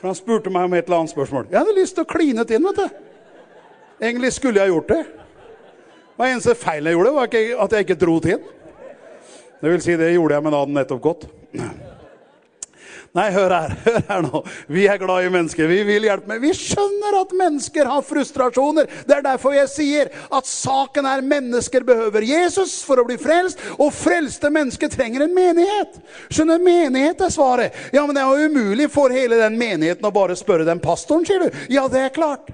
[0.00, 1.48] For han spurte meg om et eller annet spørsmål.
[1.52, 3.11] Jeg hadde lyst til å kline til inn, vet du.
[4.02, 5.02] Egentlig skulle jeg gjort det.
[6.18, 8.42] Det eneste feil jeg gjorde, var ikke at jeg ikke dro til.
[9.62, 11.26] Det vil si, det gjorde jeg, men hadde nettopp gått.
[13.12, 14.40] Nei, hør her, hør her nå.
[14.72, 15.68] Vi er glad i mennesker.
[15.68, 16.40] Vi vil hjelpe med.
[16.42, 18.88] Vi skjønner at mennesker har frustrasjoner.
[19.06, 23.60] Det er derfor jeg sier at saken er mennesker behøver Jesus for å bli frelst,
[23.76, 26.00] og frelste mennesker trenger en menighet.
[26.32, 27.76] Skjønner, menighet er svaret.
[27.94, 31.28] Ja, men det er jo umulig for hele den menigheten å bare spørre den pastoren,
[31.28, 31.62] sier du.
[31.70, 32.50] Ja, det er klart.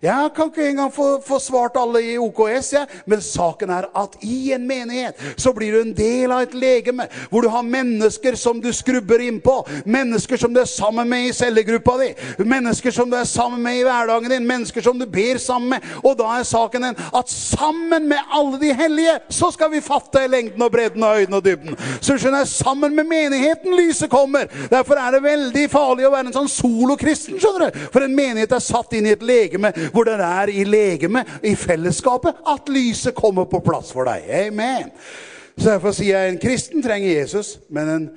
[0.00, 2.86] Jeg kan ikke engang få, få svart alle i OKS, ja.
[3.04, 7.04] men saken er at i en menighet så blir du en del av et legeme
[7.28, 11.34] hvor du har mennesker som du skrubber innpå, mennesker som du er sammen med i
[11.36, 12.08] cellegruppa di,
[12.48, 15.90] mennesker som du er sammen med i hverdagen din, mennesker som du ber sammen med.
[16.00, 20.24] Og da er saken den at sammen med alle de hellige så skal vi fatte
[20.32, 21.76] lengden og bredden og høyden og dybden.
[22.00, 24.48] Så skjønner jeg, sammen med menigheten lyset kommer.
[24.72, 27.86] Derfor er det veldig farlig å være en sånn solokristen, skjønner du.
[27.92, 31.54] For en menighet er satt inn i et legeme hvor den er i legeme, i
[31.58, 34.26] fellesskapet, at lyset kommer på plass for deg.
[34.46, 34.90] Amen.
[35.56, 38.10] Så derfor sier jeg en kristen trenger Jesus, men en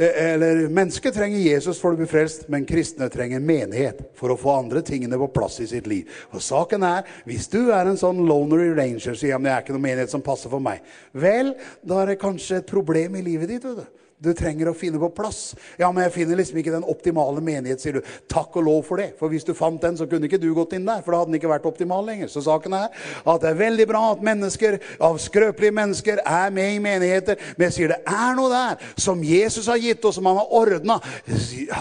[0.00, 4.54] eller mennesket trenger Jesus for å bli frelst, men kristne trenger menighet for å få
[4.62, 6.08] andre tingene på plass i sitt liv.
[6.32, 9.76] Og saken er, hvis du er en sånn loner ranger, sier han, det er ikke
[9.76, 10.80] noen menighet som passer for meg.
[11.12, 11.52] Vel,
[11.84, 13.99] da er det kanskje et problem i livet ditt, vet du.
[14.20, 15.54] Du trenger å finne på plass.
[15.80, 18.08] Ja, men jeg finner liksom ikke den optimale menighet, sier du.
[18.28, 19.14] Takk og lov for det.
[19.16, 21.32] For hvis du fant den, så kunne ikke du gått inn der, for da hadde
[21.32, 22.28] den ikke vært optimal lenger.
[22.28, 24.76] Så saken er at det er veldig bra at mennesker,
[25.08, 27.40] av skrøpelige mennesker, er med i menigheter.
[27.56, 30.54] Men jeg sier det er noe der som Jesus har gitt, og som han har
[30.60, 31.10] ordnet.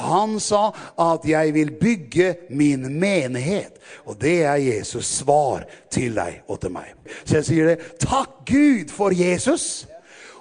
[0.08, 0.70] Han sa
[1.12, 3.76] at jeg vil bygge min menighet.
[4.08, 6.96] Og det er Jesus svar til deg og til meg.
[7.26, 9.90] Så jeg sier det, takk Gud for Jesus.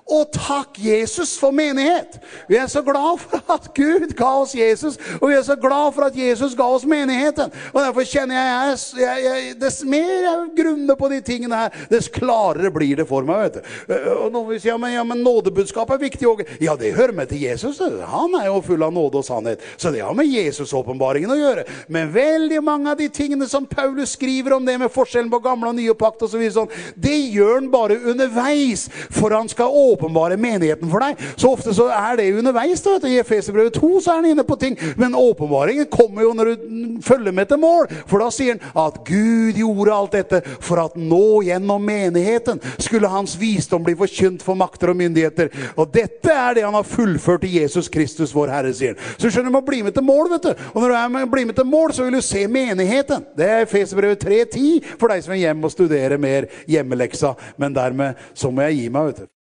[0.09, 2.17] Og takk Jesus for menighet.
[2.49, 5.93] Vi er så glad for at Gud ga oss Jesus, og vi er så glad
[5.93, 7.53] for at Jesus ga oss menigheten.
[7.75, 12.09] Og derfor kjenner jeg, jeg, jeg dess mer jeg grunner på de tingene her, dess
[12.13, 13.99] klarere blir det for meg, vet du.
[14.15, 16.49] Og noen vil si, ja, men, ja, men nådebudskap er viktig også.
[16.65, 17.83] Ja, det hører med til Jesus.
[18.09, 19.65] Han er jo full av nåde og sannhet.
[19.77, 21.67] Så det har med Jesus-åpenbaringen å gjøre.
[21.93, 25.75] Men veldig mange av de tingene som Paulus skriver om det med forskjellen på gamle
[25.75, 29.69] og nye pakt og så videre, sånn, det gjør han bare underveis, for han skal
[29.69, 31.19] åpne åpenbare menigheten for deg.
[31.37, 32.83] Så ofte så er det underveis.
[32.83, 34.79] Da, I Efeserbrevet 2 så er han inne på ting.
[34.97, 37.89] Men åpenbaringen kommer jo når du følger med til mål.
[38.07, 43.11] For da sier han at Gud gjorde alt dette for at nå gjennom menigheten skulle
[43.11, 45.51] hans visdom bli forkynt for makter og myndigheter.
[45.77, 49.17] Og dette er det han har fullført i Jesus Kristus, vår Herre, sier han.
[49.17, 50.67] Så skjønner du, må bli med til mål, vet du.
[50.75, 53.27] Og når du er med, blir med til mål, så vil du se menigheten.
[53.39, 57.35] Det er Efeserbrevet 3.10 for deg som er hjemme og studerer mer hjemmeleksa.
[57.59, 59.38] Men dermed så må jeg gi meg, vet du.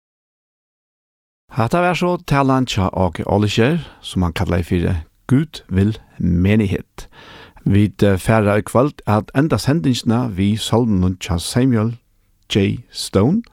[1.51, 4.95] Hatta vær så talan tja og Olisher, som han kallar i fire
[5.27, 7.07] Gud vil menighet.
[7.65, 11.95] Vi færre i kvalt at enda sendingsna vi salmen tja Samuel
[12.53, 12.83] J.
[12.91, 13.43] Stone,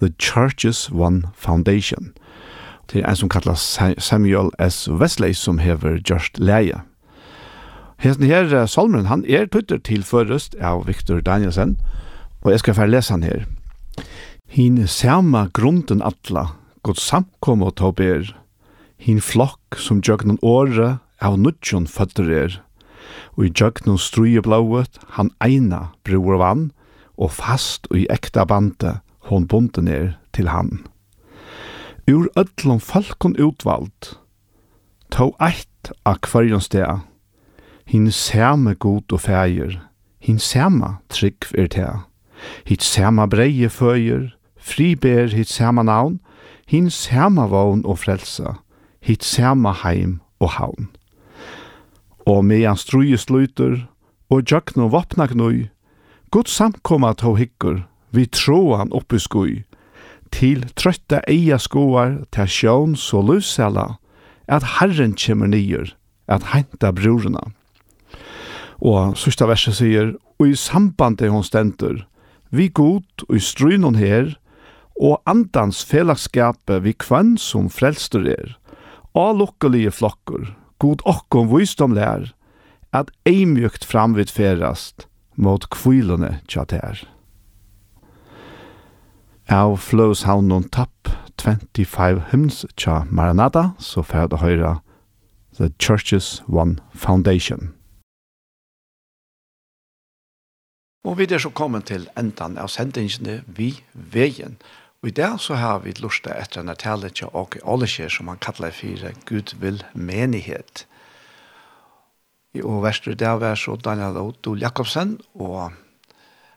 [0.00, 2.12] The Church's One Foundation.
[2.92, 4.88] Det er en som kallas Samuel S.
[4.90, 6.80] Wesley som hever Just Leia.
[7.98, 11.78] Hesten her salmen, han er tutter til først av Victor Danielsen,
[12.42, 13.44] og jeg skal færre lesa han her.
[14.48, 16.46] Hine sama grunden atla,
[16.82, 18.26] god samkom og ta ber,
[18.98, 22.56] hin flokk som jøgnen åre av nudjon føtter er,
[23.36, 26.70] og i jøgnen struje blauet han eina bror vann,
[27.16, 30.82] og fast og i ekta bante hon bunden er til han.
[32.10, 34.16] Ur öllum falkon utvald,
[35.14, 37.06] tå eitt av kvarjon sted,
[37.86, 39.78] hin same god og fægir,
[40.18, 42.02] hin same trygg er til,
[42.66, 46.18] hit same breie føyer, friber hit same navn,
[46.72, 48.56] hin sama vogn og frelsa,
[49.04, 50.88] hit sama heim og havn.
[52.24, 53.82] Og medan struje sluter,
[54.32, 55.66] og jøkno vapna gnøy,
[56.32, 57.82] god samkomma tå hikkur,
[58.16, 59.56] vi troan oppi skui,
[60.32, 63.98] til trøtta eia skoar, til sjån så lusela,
[64.48, 65.92] at Herren kjemmer nyer,
[66.24, 67.50] at henta brorna.
[68.80, 72.06] Og sørsta verset sier, og i sambandet hon stenter,
[72.48, 74.38] vi god og i strynon her,
[75.02, 78.54] og andans fellagskap vi kvann som frelstur er.
[79.18, 82.30] Allukkelige flokkur, god okkom visdom lær,
[82.94, 87.02] at eimjukt framvid ferast mot kvilene tjater.
[89.50, 91.10] Av flås havnun tapp
[91.42, 94.72] 25 hymns tja Maranata, så fyrir det høyra
[95.58, 97.72] The Church's One Foundation.
[101.04, 104.54] Og vi er så kommet til endan av sendingene vi veien.
[105.02, 108.70] Og i dag så har vi lust etter en til og olisje som han kallar
[108.70, 110.86] for Gud vil menighet.
[112.62, 115.72] Og verstur dag var så Daniel Otto Jakobsen og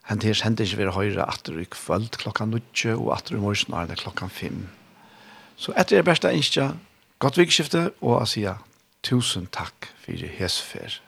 [0.06, 3.74] han til hent ikke vil høyre atter i kvöld klokka 9 og atter i morgen
[3.74, 4.70] er det klokka 5.
[5.58, 6.76] Så etter det beste innskja,
[7.18, 8.62] godt vikskifte og jeg sier
[9.02, 11.02] tusen takk for hesfer.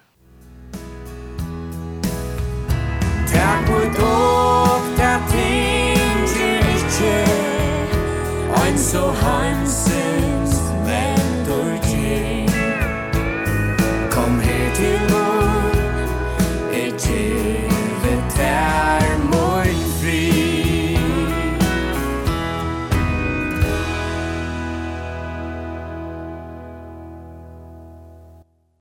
[3.29, 4.36] Takk for
[8.78, 10.07] so heimsig